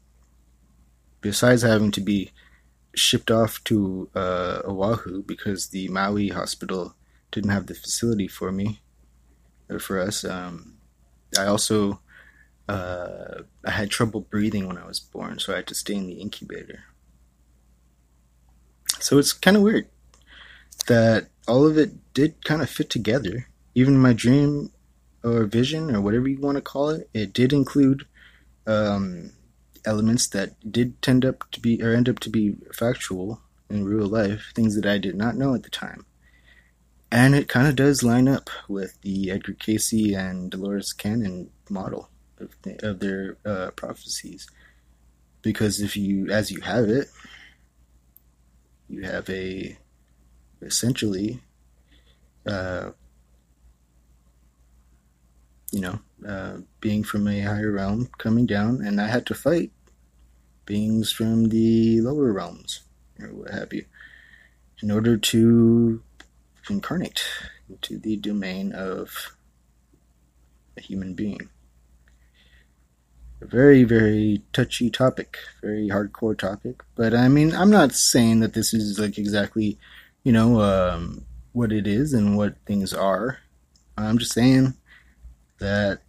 besides 1.22 1.64
having 1.64 1.92
to 1.92 2.02
be 2.02 2.32
shipped 2.96 3.32
off 3.32 3.64
to 3.66 4.10
uh, 4.16 4.62
Oahu 4.66 5.24
because 5.24 5.70
the 5.70 5.88
Maui 5.90 6.30
hospital 6.30 6.96
didn't 7.32 7.52
have 7.52 7.68
the 7.68 7.76
facility 7.76 8.28
for 8.28 8.52
me 8.52 8.82
or 9.70 9.80
for 9.80 10.00
us, 10.00 10.24
um, 10.24 10.78
I 11.38 11.46
also 11.46 12.00
uh, 12.68 13.44
I 13.64 13.72
had 13.72 13.90
trouble 13.90 14.22
breathing 14.22 14.68
when 14.68 14.78
I 14.78 14.86
was 14.86 15.00
born, 15.00 15.40
so 15.40 15.54
I 15.54 15.58
had 15.58 15.68
to 15.68 15.76
stay 15.76 15.96
in 15.96 16.08
the 16.08 16.14
incubator. 16.14 16.86
So 19.00 19.18
it's 19.18 19.34
kind 19.34 19.58
of 19.58 19.64
weird 19.64 19.88
that 20.88 21.28
all 21.48 21.66
of 21.66 21.78
it 21.78 22.14
did 22.14 22.44
kind 22.44 22.62
of 22.62 22.70
fit 22.70 22.90
together. 22.90 23.48
Even 23.76 23.98
my 23.98 24.14
dream 24.14 24.72
or 25.24 25.44
vision 25.46 25.96
or 25.96 26.02
whatever 26.02 26.28
you 26.28 26.40
want 26.40 26.56
to 26.56 26.62
call 26.62 26.90
it, 26.90 27.10
it 27.14 27.34
did 27.34 27.52
include 27.52 28.06
um, 28.68 29.32
elements 29.86 30.28
that 30.30 30.72
did 30.72 31.02
tend 31.02 31.26
up 31.26 31.50
to 31.52 31.60
be 31.60 31.82
or 31.82 31.94
end 31.94 32.10
up 32.10 32.20
to 32.20 32.30
be 32.30 32.56
factual 32.74 33.42
in 33.70 33.86
real 33.86 34.08
life, 34.08 34.52
things 34.56 34.76
that 34.76 34.86
I 34.86 34.98
did 34.98 35.16
not 35.16 35.36
know 35.36 35.54
at 35.56 35.64
the 35.64 35.70
time. 35.70 36.06
And 37.12 37.34
it 37.36 37.48
kind 37.48 37.68
of 37.68 37.76
does 37.76 38.04
line 38.04 38.28
up 38.28 38.50
with 38.68 39.00
the 39.02 39.32
Edgar 39.32 39.54
Cayce 39.54 39.94
and 40.14 40.52
Dolores 40.52 40.94
Cannon 40.94 41.50
model 41.70 42.10
of, 42.40 42.56
of 42.84 43.00
their 43.00 43.38
uh, 43.46 43.72
prophecies. 43.72 44.48
Because 45.42 45.82
if 45.82 45.96
you, 45.96 46.30
as 46.30 46.52
you 46.52 46.62
have 46.62 46.90
it, 46.90 47.08
you 48.90 49.04
have 49.04 49.30
a 49.30 49.78
essentially 50.62 51.42
uh, 52.48 52.92
you 55.72 55.82
know 55.82 56.00
uh, 56.28 56.58
being 56.80 57.04
from 57.04 57.28
a 57.28 57.42
higher 57.42 57.72
realm 57.72 58.10
coming 58.18 58.46
down 58.46 58.82
and 58.82 59.02
i 59.02 59.08
had 59.08 59.26
to 59.26 59.34
fight 59.34 59.72
beings 60.66 61.12
from 61.12 61.50
the 61.50 62.02
lower 62.02 62.32
realms 62.32 62.82
or 63.22 63.28
what 63.30 63.52
have 63.52 63.74
you 63.74 63.86
in 64.82 64.92
order 64.92 65.18
to 65.18 66.02
incarnate 66.70 67.24
into 67.70 67.98
the 67.98 68.18
domain 68.18 68.74
of 68.74 69.36
a 70.78 70.82
human 70.82 71.14
being. 71.14 71.50
A 73.42 73.46
very 73.46 73.84
very 73.84 74.42
touchy 74.54 74.90
topic 74.90 75.38
very 75.62 75.90
hardcore 75.90 76.38
topic 76.38 76.82
but 76.96 77.14
i 77.14 77.28
mean 77.28 77.54
i'm 77.54 77.70
not 77.70 77.92
saying 77.92 78.40
that 78.40 78.54
this 78.54 78.74
is 78.74 78.98
like 78.98 79.18
exactly 79.18 79.78
you 80.24 80.32
know 80.32 80.62
um, 80.62 81.26
what 81.56 81.72
it 81.72 81.88
is 81.88 82.14
and 82.14 82.36
what 82.36 82.58
things 82.66 82.94
are. 82.94 83.40
I'm 83.98 84.18
just 84.18 84.34
saying 84.34 84.74
that 85.60 86.02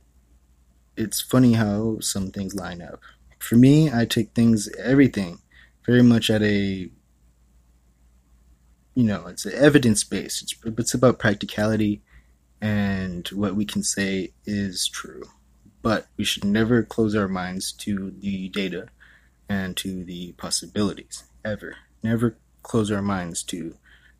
it's 0.96 1.20
funny 1.20 1.52
how 1.52 2.00
some 2.00 2.32
things 2.32 2.56
line 2.56 2.82
up 2.82 3.00
for 3.38 3.56
me 3.56 3.90
i 3.92 4.04
take 4.04 4.32
things 4.32 4.68
everything 4.78 5.38
very 5.84 6.02
much 6.02 6.30
at 6.30 6.42
a 6.42 6.90
you 8.94 9.04
know 9.04 9.26
it's 9.26 9.46
evidence 9.46 10.04
based 10.04 10.42
it's, 10.42 10.54
it's 10.64 10.94
about 10.94 11.18
practicality 11.18 12.02
and 12.60 13.28
what 13.28 13.54
we 13.54 13.64
can 13.64 13.82
say 13.82 14.32
is 14.44 14.88
true 14.88 15.22
but 15.82 16.08
we 16.16 16.24
should 16.24 16.44
never 16.44 16.82
close 16.82 17.14
our 17.14 17.28
minds 17.28 17.70
to 17.70 18.12
the 18.18 18.48
data 18.48 18.88
and 19.48 19.76
to 19.76 20.04
the 20.04 20.32
possibilities 20.32 21.24
ever. 21.44 21.76
Never 22.02 22.36
close 22.62 22.90
our 22.90 23.02
minds 23.02 23.42
to 23.44 23.76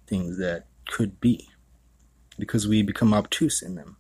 things 0.07 0.39
that 0.39 0.67
could 0.89 1.21
be 1.21 1.49
because 2.39 2.69
we 2.69 2.83
become 2.83 3.13
obtuse 3.13 3.63
in 3.63 3.75
them. 3.75 3.97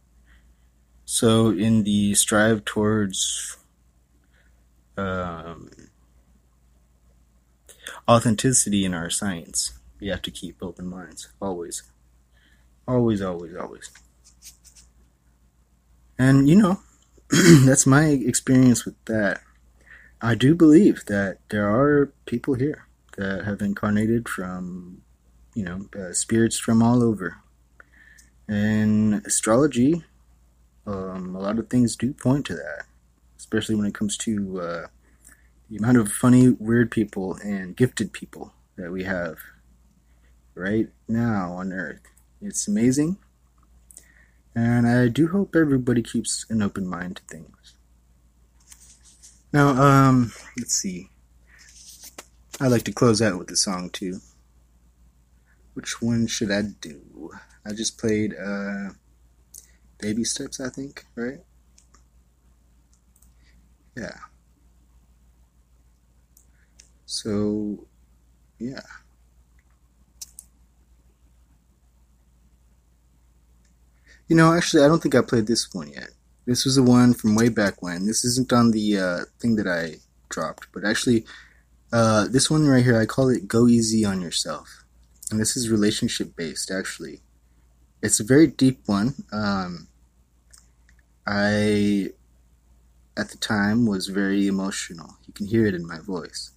So, 1.04 1.50
in 1.50 1.82
the 1.84 2.14
strive 2.14 2.64
towards 2.64 3.56
um, 4.97 5.70
authenticity 8.09 8.84
in 8.84 8.94
our 8.94 9.11
science, 9.11 9.78
we 10.01 10.09
have 10.09 10.22
to 10.22 10.30
keep 10.30 10.62
open 10.62 10.86
minds 10.86 11.28
always. 11.40 11.82
Always, 12.88 13.20
always, 13.20 13.57
always. 13.57 13.90
And 16.18 16.49
you 16.49 16.57
know, 16.57 16.80
that's 17.64 17.86
my 17.86 18.07
experience 18.07 18.84
with 18.84 19.03
that. 19.07 19.40
I 20.20 20.34
do 20.34 20.55
believe 20.55 21.05
that 21.07 21.38
there 21.51 21.68
are 21.68 22.12
people 22.24 22.55
here 22.55 22.86
that 23.16 23.44
have 23.44 23.61
incarnated 23.61 24.28
from, 24.28 25.03
you 25.55 25.64
know, 25.64 25.88
uh, 25.99 26.12
spirits 26.12 26.59
from 26.59 26.82
all 26.82 27.03
over. 27.03 27.38
And 28.49 29.26
astrology, 29.26 30.05
um, 30.86 31.34
a 31.34 31.40
lot 31.40 31.59
of 31.59 31.68
things 31.68 31.97
do 31.97 32.12
point 32.12 32.47
to 32.47 32.55
that, 32.55 32.86
especially 33.47 33.76
when 33.76 33.86
it 33.86 33.94
comes 33.94 34.16
to 34.16 34.61
uh, 34.61 34.86
the 35.70 35.76
amount 35.76 35.97
of 35.99 36.11
funny, 36.11 36.49
weird 36.49 36.90
people 36.90 37.38
and 37.44 37.76
gifted 37.76 38.12
people 38.12 38.53
that 38.74 38.90
we 38.90 39.05
have 39.05 39.38
right 40.57 40.88
now 41.07 41.53
on 41.53 41.72
Earth. 41.72 42.01
It's 42.40 42.66
amazing. 42.66 43.18
And 44.53 44.88
I 44.88 45.07
do 45.07 45.28
hope 45.28 45.55
everybody 45.55 46.03
keeps 46.03 46.44
an 46.51 46.61
open 46.61 46.88
mind 46.88 47.18
to 47.18 47.22
things. 47.22 47.74
Now, 49.53 49.68
um, 49.80 50.32
let's 50.59 50.74
see. 50.74 51.11
I 52.61 52.66
like 52.66 52.82
to 52.82 52.92
close 52.92 53.22
out 53.22 53.38
with 53.38 53.51
a 53.53 53.57
song 53.57 53.90
too. 53.90 54.18
Which 55.74 56.03
one 56.03 56.26
should 56.26 56.51
I 56.51 56.62
do? 56.80 57.30
I 57.64 57.74
just 57.74 57.97
played 57.97 58.34
uh 58.34 58.88
Baby 59.99 60.24
Steps, 60.24 60.59
I 60.59 60.68
think, 60.68 61.05
right? 61.14 61.45
Yeah. 63.97 64.18
So, 67.07 67.86
yeah. 68.59 68.80
You 74.28 74.34
know, 74.34 74.53
actually, 74.53 74.84
I 74.84 74.88
don't 74.88 75.01
think 75.03 75.14
I 75.14 75.22
played 75.22 75.47
this 75.47 75.72
one 75.72 75.88
yet. 75.88 76.11
This 76.47 76.64
was 76.64 76.76
the 76.76 76.82
one 76.82 77.14
from 77.14 77.36
way 77.36 77.49
back 77.49 77.80
when. 77.82 78.07
This 78.07 78.24
isn't 78.24 78.53
on 78.53 78.72
the 78.72 78.99
uh, 78.99 79.24
thing 79.40 79.57
that 79.57 79.68
I 79.68 79.97
dropped, 80.28 80.68
but 80.72 80.84
actually, 80.84 81.24
uh, 81.92 82.26
this 82.28 82.51
one 82.51 82.66
right 82.66 82.84
here, 82.84 83.01
I 83.01 83.07
call 83.07 83.28
it 83.28 83.49
"Go 83.49 83.68
Easy 83.68 84.05
on 84.05 84.20
Yourself," 84.20 84.84
and 85.30 85.40
this 85.40 85.57
is 85.57 85.70
relationship 85.70 86.36
based. 86.36 86.70
Actually, 86.70 87.20
it's 88.03 88.20
a 88.20 88.24
very 88.24 88.47
deep 88.49 88.82
one. 88.86 89.14
Um, 89.32 89.88
I, 91.26 92.11
at 93.16 93.30
the 93.30 93.38
time, 93.38 93.86
was 93.86 94.08
very 94.08 94.46
emotional. 94.46 95.16
You 95.26 95.32
can 95.32 95.46
hear 95.46 95.66
it 95.66 95.74
in 95.74 95.86
my 95.86 95.98
voice. 95.98 96.52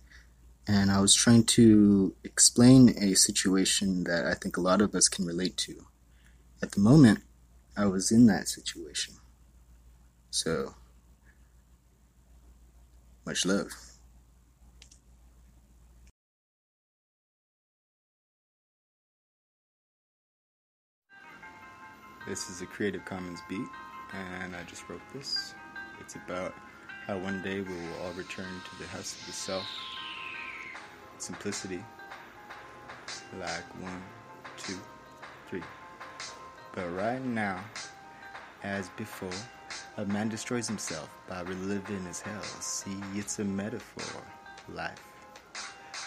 And 0.68 0.92
I 0.92 1.00
was 1.02 1.16
trying 1.16 1.46
to 1.46 2.16
explain 2.24 2.90
a 3.02 3.16
situation 3.16 4.04
that 4.04 4.26
I 4.26 4.36
think 4.36 4.58
a 4.58 4.62
lot 4.62 4.82
of 4.82 4.94
us 4.94 5.08
can 5.08 5.26
relate 5.26 5.58
to. 5.58 5.88
At 6.62 6.72
the 6.72 6.82
moment, 6.82 7.22
I 7.76 7.86
was 7.86 8.12
in 8.12 8.26
that 8.28 8.48
situation. 8.48 9.16
So, 10.30 10.76
much 13.26 13.46
love. 13.46 13.70
This 22.28 22.48
is 22.50 22.62
a 22.62 22.68
Creative 22.68 23.04
Commons 23.06 23.40
beat, 23.50 23.68
and 24.14 24.56
I 24.56 24.62
just 24.64 24.88
wrote 24.88 25.02
this. 25.14 25.56
It's 26.10 26.16
about 26.16 26.56
how 27.06 27.20
one 27.20 27.40
day 27.44 27.62
we 27.62 27.72
will 27.72 28.04
all 28.04 28.14
return 28.14 28.48
to 28.48 28.80
the 28.80 28.88
house 28.88 29.16
of 29.22 29.28
the 29.28 29.32
self, 29.32 29.64
simplicity, 31.20 31.84
like 33.40 33.64
one, 33.80 34.02
two, 34.58 34.74
three. 35.48 35.62
But 36.74 36.90
right 36.96 37.24
now, 37.24 37.64
as 38.64 38.90
before, 38.98 39.30
a 39.98 40.06
man 40.06 40.30
destroys 40.30 40.68
himself 40.68 41.16
by 41.28 41.42
reliving 41.42 42.04
his 42.06 42.22
hell. 42.22 42.42
See, 42.42 42.98
it's 43.14 43.38
a 43.38 43.46
metaphor. 43.46 44.24
Life. 44.74 45.04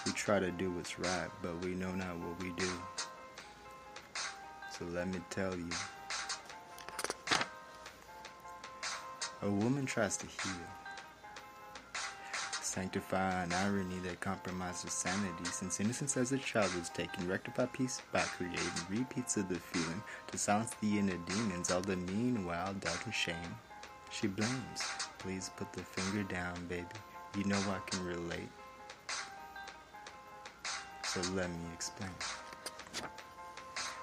We 0.05 0.11
try 0.14 0.40
to 0.40 0.50
do 0.50 0.72
what's 0.72 0.98
right, 0.98 1.28
but 1.42 1.64
we 1.64 1.76
know 1.76 1.92
not 1.92 2.18
what 2.18 2.42
we 2.42 2.50
do. 2.57 2.70
So 4.76 4.84
let 4.86 5.07
me 5.07 5.20
tell 5.30 5.55
you. 5.55 5.70
A 9.43 9.51
woman 9.51 9.86
tries 9.86 10.16
to 10.18 10.26
heal, 10.26 10.53
sanctify 12.61 13.43
an 13.43 13.53
irony 13.53 13.99
that 14.05 14.20
compromises 14.20 14.93
sanity, 14.93 15.45
since 15.47 15.80
innocence 15.80 16.16
as 16.16 16.30
a 16.30 16.38
child 16.38 16.72
was 16.76 16.90
taken, 16.90 17.28
rectify 17.28 17.66
peace 17.66 18.01
by 18.12 18.20
creating 18.20 18.61
repeats 18.88 19.36
of 19.36 19.49
the 19.49 19.57
feeling 19.57 20.01
to 20.30 20.38
silence 20.38 20.70
the 20.80 20.97
inner 20.97 21.16
demons, 21.26 21.72
all 21.72 21.80
the 21.80 21.97
meanwhile 21.97 22.72
doubt 22.74 23.05
and 23.05 23.12
shame. 23.12 23.57
She 24.12 24.28
blames. 24.28 24.82
Please 25.18 25.51
put 25.57 25.72
the 25.72 25.82
finger 25.82 26.22
down, 26.22 26.55
baby. 26.68 26.86
You 27.36 27.43
know 27.45 27.59
I 27.68 27.90
can 27.90 28.05
relate. 28.05 28.51
So 31.05 31.20
let 31.34 31.51
me 31.51 31.66
explain. 31.74 32.11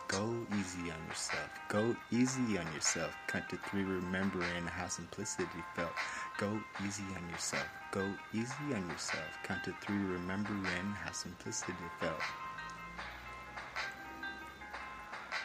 Go 0.10 0.48
easy 0.60 0.90
on 0.90 0.98
yourself. 1.08 1.50
Go 1.68 1.96
easy 2.12 2.58
on 2.58 2.66
yourself. 2.74 3.16
Count 3.28 3.48
to 3.50 3.58
three, 3.70 3.84
remembering 3.84 4.66
how 4.66 4.88
simplicity 4.88 5.46
felt. 5.76 5.94
Go 6.40 6.60
easy 6.84 7.04
on 7.16 7.30
yourself. 7.30 7.68
Go 7.92 8.04
easy 8.34 8.74
on 8.74 8.90
yourself. 8.90 9.38
Count 9.44 9.64
to 9.66 9.74
three, 9.86 9.98
remembering 9.98 10.94
how 11.04 11.12
simplicity 11.12 11.74
felt. 12.00 12.20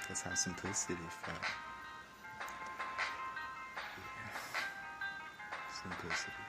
That's 0.08 0.22
how 0.22 0.34
simplicity 0.34 0.96
felt. 1.10 1.36
Yeah. 3.98 4.30
Simplicity. 5.82 6.43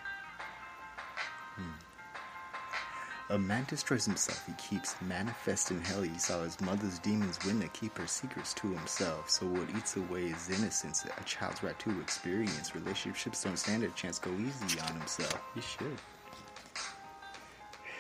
A 3.36 3.38
man 3.38 3.66
destroys 3.68 4.06
himself, 4.06 4.48
he 4.48 4.54
keeps 4.54 4.96
manifesting 5.02 5.82
hell. 5.82 6.04
He 6.04 6.18
saw 6.18 6.44
his 6.44 6.62
mother's 6.62 7.00
demons 7.00 7.38
win 7.46 7.60
to 7.60 7.68
keep 7.68 7.98
her 7.98 8.08
secrets 8.08 8.54
to 8.54 8.68
himself. 8.70 9.30
So 9.30 9.46
what 9.46 9.68
eats 9.76 9.98
away 9.98 10.30
his 10.30 10.50
innocence, 10.50 11.04
a 11.04 11.24
child's 11.26 11.62
right 11.62 11.78
to 11.80 12.00
experience. 12.00 12.74
Relationships 12.74 13.44
don't 13.44 13.60
stand 13.60 13.84
a 13.84 13.90
chance, 13.90 14.20
go 14.20 14.32
easy 14.32 14.80
on 14.80 14.98
himself. 14.98 15.38
He 15.54 15.60
should. 15.60 16.00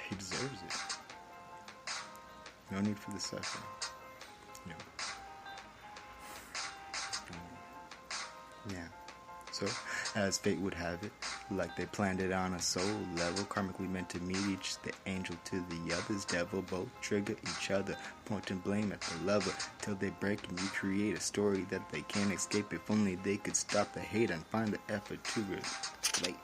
He 0.09 0.15
deserves 0.15 0.61
it. 0.65 1.93
No 2.71 2.79
need 2.79 2.97
for 2.97 3.11
the 3.11 3.19
suffering. 3.19 3.65
No. 4.67 4.75
Mm. 8.69 8.71
Yeah. 8.71 8.87
So, 9.51 9.67
as 10.15 10.37
fate 10.37 10.59
would 10.59 10.75
have 10.75 11.03
it, 11.03 11.11
like 11.51 11.75
they 11.75 11.85
planned 11.85 12.21
it 12.21 12.31
on 12.31 12.53
a 12.53 12.61
soul 12.61 12.99
level, 13.15 13.43
karmically 13.45 13.89
meant 13.89 14.09
to 14.09 14.19
meet 14.21 14.45
each, 14.49 14.77
the 14.81 14.91
angel 15.05 15.35
to 15.45 15.63
the 15.69 15.95
other's 15.95 16.25
devil, 16.25 16.61
both 16.63 16.89
trigger 17.01 17.35
each 17.43 17.71
other, 17.71 17.95
pointing 18.25 18.57
blame 18.59 18.91
at 18.91 19.01
the 19.01 19.25
lover, 19.25 19.51
till 19.81 19.95
they 19.95 20.09
break 20.19 20.47
and 20.47 20.59
recreate 20.61 21.17
a 21.17 21.19
story 21.19 21.65
that 21.69 21.87
they 21.91 22.01
can't 22.01 22.33
escape. 22.33 22.73
If 22.73 22.89
only 22.89 23.15
they 23.15 23.37
could 23.37 23.55
stop 23.55 23.93
the 23.93 23.99
hate 23.99 24.31
and 24.31 24.45
find 24.47 24.73
the 24.73 24.93
effort 24.93 25.23
to 25.23 25.41
relate. 25.41 26.35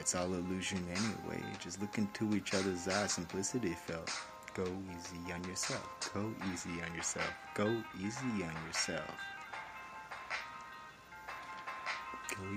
It's 0.00 0.14
all 0.14 0.32
illusion 0.32 0.84
anyway, 0.90 1.42
just 1.60 1.80
look 1.80 1.98
into 1.98 2.34
each 2.34 2.54
other's 2.54 2.88
eyes, 2.88 3.12
simplicity 3.12 3.74
felt. 3.74 4.10
Go 4.54 4.64
easy 4.64 5.32
on 5.32 5.44
yourself, 5.44 6.10
go 6.14 6.32
easy 6.52 6.82
on 6.84 6.94
yourself, 6.94 7.32
go 7.54 7.82
easy 7.98 8.42
on 8.42 8.66
yourself. 8.66 9.04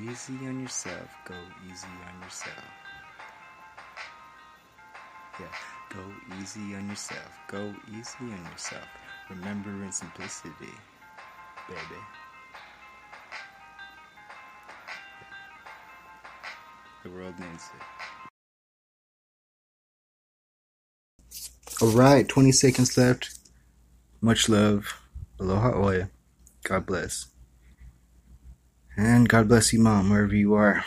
Easy 0.09 0.33
on 0.47 0.61
yourself. 0.61 1.09
Go 1.25 1.35
easy 1.69 1.87
on 1.87 2.23
yourself. 2.23 2.63
Yeah, 5.39 5.47
go 5.89 5.99
easy 6.41 6.75
on 6.75 6.89
yourself. 6.89 7.37
Go 7.47 7.73
easy 7.89 8.17
on 8.21 8.45
yourself. 8.51 8.87
Remember 9.29 9.69
in 9.69 9.91
simplicity, 9.91 10.73
baby. 11.67 12.01
The 17.03 17.09
world 17.09 17.33
needs 17.39 17.69
it. 17.73 17.81
Alright, 21.83 22.27
20 22.27 22.51
seconds 22.51 22.97
left. 22.97 23.39
Much 24.21 24.47
love. 24.47 25.01
Aloha 25.39 25.73
oya. 25.75 26.09
God 26.63 26.85
bless. 26.85 27.30
And 29.03 29.27
God 29.27 29.47
bless 29.47 29.73
you, 29.73 29.79
Mom, 29.79 30.11
wherever 30.11 30.35
you 30.35 30.53
are. 30.53 30.85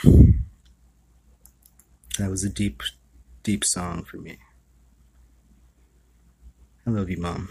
That 2.17 2.31
was 2.31 2.45
a 2.45 2.49
deep, 2.49 2.81
deep 3.43 3.65
song 3.65 4.05
for 4.05 4.19
me. 4.19 4.39
I 6.87 6.91
love 6.91 7.11
you, 7.11 7.17
Mom. 7.17 7.49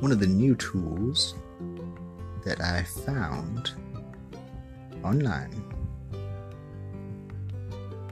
One 0.00 0.12
of 0.12 0.20
the 0.20 0.26
new 0.26 0.54
tools 0.56 1.36
that 2.44 2.60
I 2.60 2.82
found 2.82 3.70
online 5.02 5.71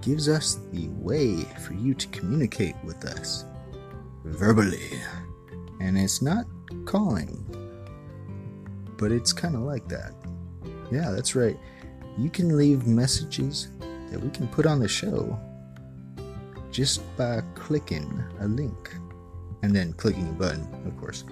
gives 0.02 0.28
us 0.28 0.58
the 0.72 0.88
way 0.88 1.42
for 1.66 1.74
you 1.74 1.94
to 1.94 2.06
communicate 2.08 2.74
with 2.84 3.04
us 3.04 3.44
verbally. 4.24 4.90
And 5.80 5.96
it's 5.96 6.22
not 6.22 6.46
calling, 6.84 7.44
but 8.98 9.12
it's 9.12 9.32
kind 9.32 9.54
of 9.54 9.62
like 9.62 9.88
that. 9.88 10.12
Yeah, 10.90 11.10
that's 11.10 11.34
right. 11.34 11.58
You 12.18 12.30
can 12.30 12.56
leave 12.56 12.86
messages 12.86 13.68
that 14.10 14.20
we 14.20 14.30
can 14.30 14.48
put 14.48 14.66
on 14.66 14.80
the 14.80 14.88
show 14.88 15.38
just 16.70 17.00
by 17.16 17.42
clicking 17.54 18.22
a 18.40 18.46
link 18.46 18.94
and 19.62 19.74
then 19.74 19.92
clicking 19.94 20.28
a 20.28 20.32
button, 20.32 20.66
of 20.86 20.96
course. 20.98 21.24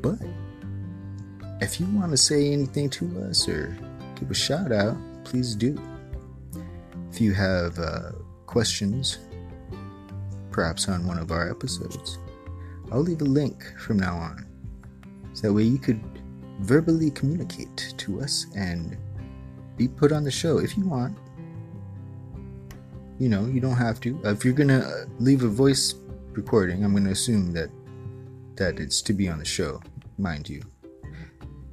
But 0.00 0.18
if 1.60 1.80
you 1.80 1.86
want 1.86 2.10
to 2.10 2.16
say 2.16 2.52
anything 2.52 2.90
to 2.90 3.26
us 3.28 3.48
or 3.48 3.76
give 4.18 4.30
a 4.30 4.34
shout 4.34 4.72
out, 4.72 4.96
please 5.24 5.54
do. 5.54 5.80
If 7.16 7.22
you 7.22 7.32
have 7.32 7.78
uh, 7.78 8.12
questions, 8.44 9.20
perhaps 10.50 10.86
on 10.86 11.06
one 11.06 11.16
of 11.16 11.30
our 11.30 11.50
episodes, 11.50 12.18
I'll 12.92 13.00
leave 13.00 13.22
a 13.22 13.24
link 13.24 13.64
from 13.78 13.98
now 13.98 14.18
on. 14.18 14.46
So 15.32 15.46
that 15.46 15.54
way 15.54 15.62
you 15.62 15.78
could 15.78 15.98
verbally 16.60 17.10
communicate 17.10 17.94
to 17.96 18.20
us 18.20 18.44
and 18.54 18.98
be 19.78 19.88
put 19.88 20.12
on 20.12 20.24
the 20.24 20.30
show 20.30 20.58
if 20.58 20.76
you 20.76 20.84
want. 20.84 21.16
You 23.18 23.30
know, 23.30 23.46
you 23.46 23.60
don't 23.60 23.78
have 23.78 23.98
to. 24.00 24.20
If 24.24 24.44
you're 24.44 24.52
gonna 24.52 24.80
uh, 24.80 25.06
leave 25.18 25.42
a 25.42 25.48
voice 25.48 25.94
recording, 26.32 26.84
I'm 26.84 26.92
gonna 26.92 27.12
assume 27.12 27.50
that 27.52 27.70
that 28.56 28.78
it's 28.78 29.00
to 29.00 29.14
be 29.14 29.26
on 29.30 29.38
the 29.38 29.46
show, 29.46 29.80
mind 30.18 30.50
you. 30.50 30.62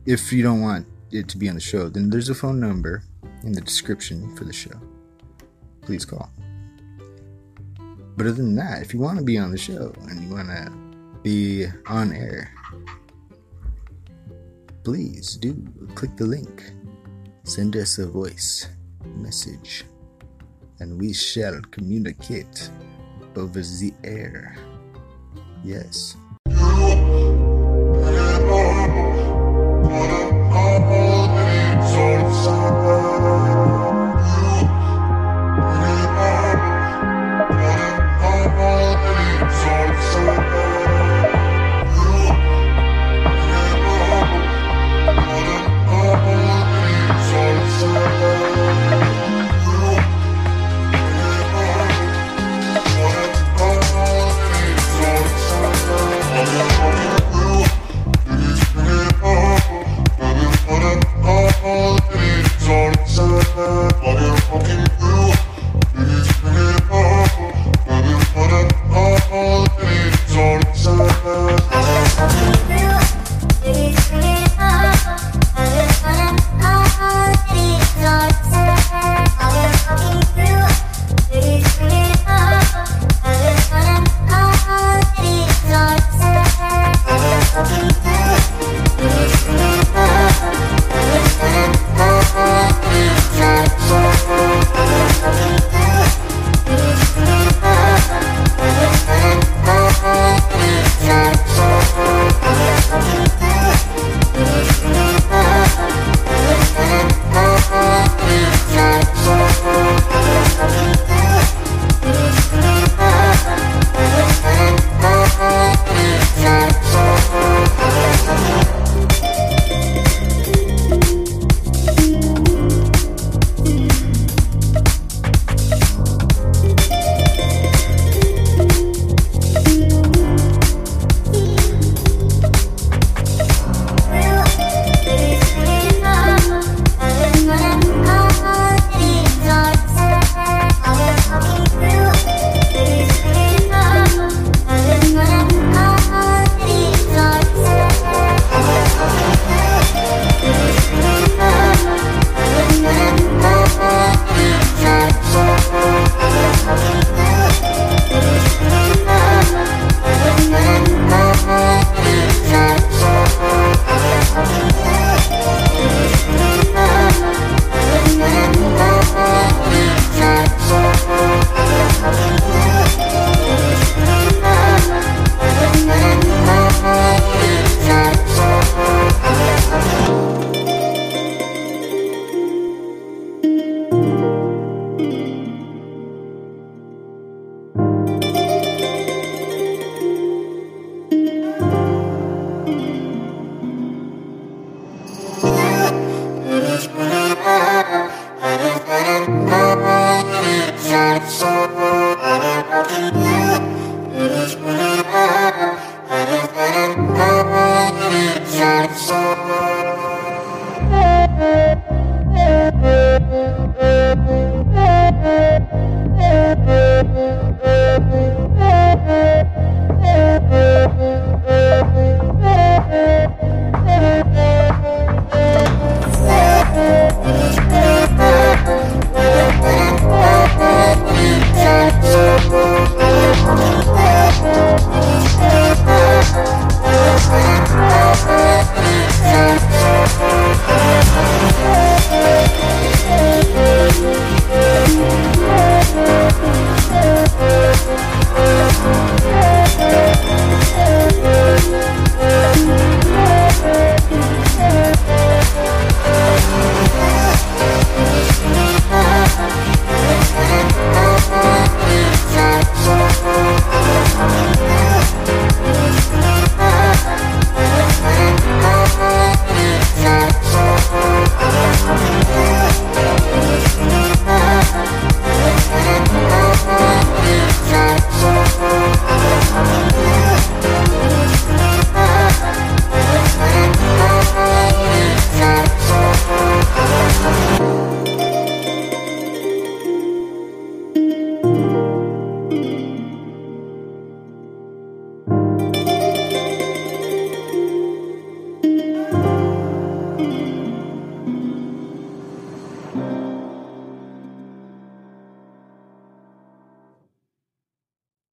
If 0.05 0.31
you 0.31 0.41
don't 0.41 0.61
want 0.61 0.87
it 1.11 1.27
to 1.27 1.37
be 1.37 1.49
on 1.49 1.55
the 1.55 1.59
show, 1.59 1.89
then 1.89 2.09
there's 2.09 2.29
a 2.29 2.33
phone 2.33 2.61
number 2.61 3.03
in 3.43 3.51
the 3.51 3.59
description 3.59 4.33
for 4.37 4.45
the 4.45 4.53
show 4.53 4.79
please 5.85 6.05
call. 6.05 6.29
But 8.15 8.27
other 8.27 8.33
than 8.33 8.55
that, 8.55 8.81
if 8.81 8.93
you 8.93 8.99
want 8.99 9.17
to 9.17 9.23
be 9.23 9.37
on 9.37 9.51
the 9.51 9.57
show 9.57 9.93
and 10.07 10.23
you 10.23 10.33
want 10.33 10.47
to 10.49 10.71
be 11.23 11.65
on 11.87 12.13
air, 12.13 12.53
please 14.83 15.35
do 15.37 15.55
click 15.95 16.15
the 16.17 16.25
link. 16.25 16.71
Send 17.43 17.75
us 17.75 17.97
a 17.97 18.07
voice 18.07 18.67
message 19.15 19.85
and 20.79 20.99
we 20.99 21.13
shall 21.13 21.59
communicate 21.71 22.69
over 23.35 23.61
the 23.61 23.93
air. 24.03 24.55
Yes. 25.63 26.15